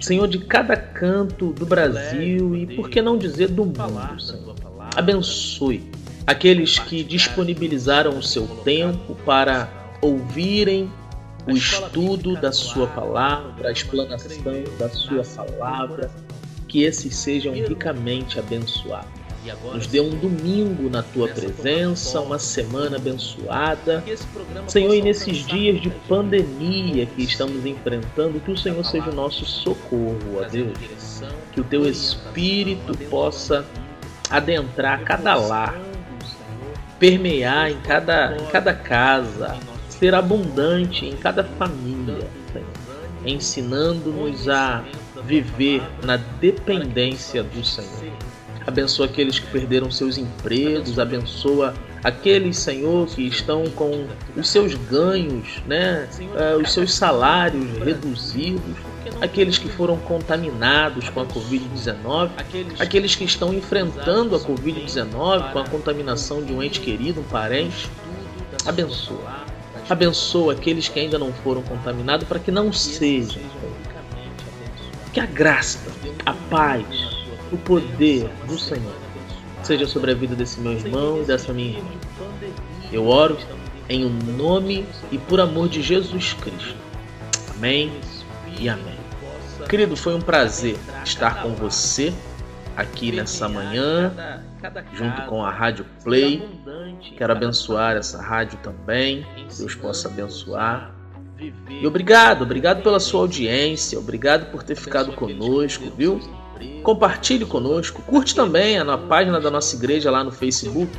Senhor, 0.00 0.28
de 0.28 0.38
cada 0.38 0.76
canto 0.76 1.52
do 1.52 1.66
Brasil 1.66 2.54
e 2.54 2.76
por 2.76 2.88
que 2.88 3.02
não 3.02 3.18
dizer 3.18 3.48
do 3.48 3.64
mundo, 3.64 4.20
Senhor. 4.20 4.54
Abençoe 4.94 5.90
aqueles 6.26 6.78
que 6.78 7.02
disponibilizaram 7.02 8.18
o 8.18 8.22
seu 8.22 8.46
tempo 8.62 9.16
para 9.24 9.68
ouvirem 10.00 10.90
o 11.46 11.52
estudo 11.52 12.34
da 12.40 12.52
sua 12.52 12.86
palavra, 12.86 13.68
a 13.68 13.72
explanação 13.72 14.28
da 14.78 14.88
sua 14.90 15.24
palavra 15.24 16.10
que 16.68 16.82
esses 16.82 17.16
sejam 17.16 17.54
ricamente 17.54 18.38
abençoados. 18.38 19.27
Nos 19.74 19.86
dê 19.86 20.00
um 20.00 20.10
domingo 20.10 20.90
na 20.90 21.02
tua 21.02 21.28
presença, 21.28 22.20
uma 22.20 22.38
semana 22.38 22.96
abençoada. 22.96 24.04
Senhor, 24.66 24.94
e 24.94 25.02
nesses 25.02 25.38
dias 25.46 25.80
de 25.80 25.90
pandemia 26.08 27.06
que 27.06 27.22
estamos 27.22 27.64
enfrentando, 27.64 28.40
que 28.40 28.50
o 28.50 28.56
Senhor 28.56 28.84
seja 28.84 29.10
o 29.10 29.14
nosso 29.14 29.44
socorro, 29.44 30.38
ó 30.38 30.44
Deus. 30.44 31.22
Que 31.52 31.60
o 31.60 31.64
teu 31.64 31.88
Espírito 31.88 32.96
possa 33.08 33.64
adentrar 34.30 35.02
cada 35.04 35.34
lar, 35.34 35.74
permear 36.98 37.70
em 37.70 37.80
cada, 37.80 38.36
em 38.36 38.44
cada 38.46 38.74
casa, 38.74 39.56
ser 39.88 40.14
abundante 40.14 41.06
em 41.06 41.16
cada 41.16 41.44
família, 41.44 42.28
ensinando-nos 43.24 44.48
a 44.48 44.84
viver 45.24 45.82
na 46.04 46.16
dependência 46.16 47.42
do 47.42 47.64
Senhor. 47.64 48.27
Abençoa 48.68 49.06
aqueles 49.06 49.38
que 49.38 49.46
perderam 49.46 49.90
seus 49.90 50.18
empregos, 50.18 50.98
abençoa 50.98 51.72
aqueles, 52.04 52.58
Senhor, 52.58 53.06
que 53.06 53.26
estão 53.26 53.64
com 53.70 54.06
os 54.36 54.46
seus 54.46 54.74
ganhos, 54.74 55.62
né, 55.66 56.06
uh, 56.20 56.60
os 56.60 56.74
seus 56.74 56.92
salários 56.92 57.78
reduzidos, 57.78 58.76
aqueles 59.22 59.56
que 59.56 59.70
foram 59.70 59.96
contaminados 59.96 61.08
com 61.08 61.20
a 61.20 61.24
Covid-19, 61.24 62.28
aqueles 62.78 63.14
que 63.14 63.24
estão 63.24 63.54
enfrentando 63.54 64.36
a 64.36 64.38
Covid-19 64.38 65.50
com 65.50 65.60
a 65.60 65.64
contaminação 65.64 66.42
de 66.44 66.52
um 66.52 66.62
ente 66.62 66.80
querido, 66.80 67.22
um 67.22 67.24
parente. 67.24 67.88
Abençoa. 68.66 69.46
Abençoa 69.88 70.52
aqueles 70.52 70.88
que 70.88 71.00
ainda 71.00 71.18
não 71.18 71.32
foram 71.32 71.62
contaminados 71.62 72.28
para 72.28 72.38
que 72.38 72.50
não 72.50 72.70
sejam. 72.70 73.40
que 75.10 75.20
a 75.20 75.24
graça, 75.24 75.78
a 76.26 76.34
paz, 76.34 76.84
o 77.52 77.58
poder 77.58 78.28
do 78.46 78.58
Senhor 78.58 78.94
seja 79.62 79.86
sobre 79.86 80.12
a 80.12 80.14
vida 80.14 80.34
desse 80.34 80.60
meu 80.60 80.72
irmão 80.72 81.20
e 81.20 81.24
dessa 81.24 81.52
minha 81.52 81.78
irmã. 81.78 81.90
Eu 82.92 83.06
oro 83.06 83.36
em 83.88 84.04
o 84.04 84.08
nome 84.08 84.86
e 85.10 85.18
por 85.18 85.40
amor 85.40 85.68
de 85.68 85.82
Jesus 85.82 86.34
Cristo. 86.34 86.76
Amém 87.54 87.92
e 88.58 88.68
amém. 88.68 88.98
Querido, 89.68 89.96
foi 89.96 90.14
um 90.14 90.20
prazer 90.20 90.78
estar 91.04 91.42
com 91.42 91.50
você 91.54 92.14
aqui 92.76 93.10
nessa 93.12 93.48
manhã, 93.48 94.14
junto 94.94 95.22
com 95.22 95.44
a 95.44 95.50
Rádio 95.50 95.84
Play. 96.04 96.48
Quero 97.16 97.32
abençoar 97.32 97.96
essa 97.96 98.22
rádio 98.22 98.58
também, 98.62 99.26
Deus 99.58 99.74
possa 99.74 100.08
abençoar. 100.08 100.94
E 101.68 101.86
obrigado, 101.86 102.42
obrigado 102.42 102.82
pela 102.82 102.98
sua 102.98 103.20
audiência, 103.20 103.98
obrigado 103.98 104.50
por 104.50 104.62
ter 104.62 104.74
ficado 104.74 105.12
conosco, 105.12 105.90
viu? 105.96 106.20
Compartilhe 106.82 107.44
conosco, 107.44 108.02
curte 108.02 108.34
também 108.34 108.78
a 108.78 108.98
página 108.98 109.40
da 109.40 109.50
nossa 109.50 109.76
igreja 109.76 110.10
lá 110.10 110.24
no 110.24 110.30
Facebook, 110.30 110.92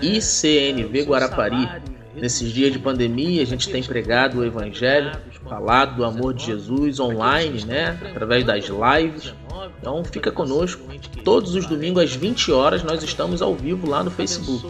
ICNV 0.00 1.02
Guarapari. 1.02 1.68
Nesses 2.14 2.52
dias 2.52 2.72
de 2.72 2.80
pandemia, 2.80 3.42
a 3.42 3.46
gente 3.46 3.70
tem 3.70 3.82
pregado 3.82 4.40
o 4.40 4.44
Evangelho, 4.44 5.12
falado 5.48 5.96
do 5.96 6.04
amor 6.04 6.34
de 6.34 6.46
Jesus 6.46 6.98
online, 6.98 7.64
né? 7.64 7.96
Através 8.10 8.44
das 8.44 8.64
lives. 8.64 9.32
Então 9.80 10.02
fica 10.04 10.32
conosco. 10.32 10.82
Todos 11.22 11.54
os 11.54 11.66
domingos 11.66 12.02
às 12.02 12.14
20 12.14 12.50
horas 12.50 12.82
nós 12.82 13.02
estamos 13.04 13.40
ao 13.40 13.54
vivo 13.54 13.88
lá 13.88 14.02
no 14.02 14.10
Facebook. 14.10 14.66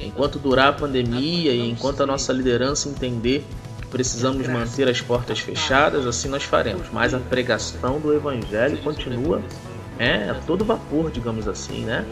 Enquanto 0.00 0.38
durar 0.38 0.68
a 0.68 0.72
pandemia 0.72 1.52
e 1.52 1.70
enquanto 1.70 2.02
a 2.02 2.06
nossa 2.06 2.32
liderança 2.32 2.90
entender 2.90 3.42
precisamos 3.92 4.48
manter 4.48 4.88
as 4.88 5.00
portas 5.02 5.38
fechadas, 5.38 6.06
assim 6.06 6.28
nós 6.28 6.42
faremos. 6.42 6.88
Mas 6.90 7.12
a 7.12 7.20
pregação 7.20 8.00
do 8.00 8.12
Evangelho 8.12 8.78
continua 8.78 9.42
é, 9.98 10.30
a 10.30 10.34
todo 10.46 10.64
vapor, 10.64 11.10
digamos 11.10 11.46
assim, 11.46 11.84
né? 11.84 12.04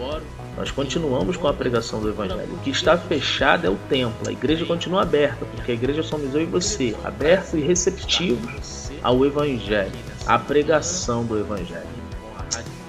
Nós 0.56 0.70
continuamos 0.70 1.38
com 1.38 1.48
a 1.48 1.54
pregação 1.54 2.00
do 2.00 2.10
Evangelho. 2.10 2.52
O 2.52 2.58
que 2.58 2.70
está 2.70 2.98
fechado 2.98 3.66
é 3.66 3.70
o 3.70 3.76
templo. 3.88 4.28
A 4.28 4.32
igreja 4.32 4.66
continua 4.66 5.02
aberta, 5.02 5.46
porque 5.46 5.72
a 5.72 5.74
igreja 5.74 6.02
somos 6.02 6.34
eu 6.34 6.42
e 6.42 6.46
você, 6.46 6.94
abertos 7.02 7.54
e 7.54 7.60
receptivos 7.60 8.90
ao 9.02 9.24
Evangelho, 9.24 9.92
à 10.26 10.38
pregação 10.38 11.24
do 11.24 11.38
Evangelho. 11.38 11.88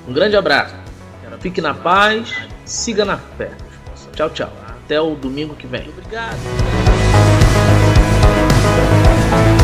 Um 0.06 0.12
grande 0.12 0.36
abraço. 0.36 0.76
Fique 1.39 1.62
na 1.62 1.74
paz, 1.74 2.36
siga 2.66 3.06
na 3.06 3.18
fé. 3.18 3.52
Tchau, 4.14 4.30
tchau. 4.30 4.52
Até 4.68 5.00
o 5.00 5.16
domingo 5.16 5.56
que 5.56 5.66
vem. 5.66 5.88
Obrigado. 5.89 6.91
Música 8.62 9.61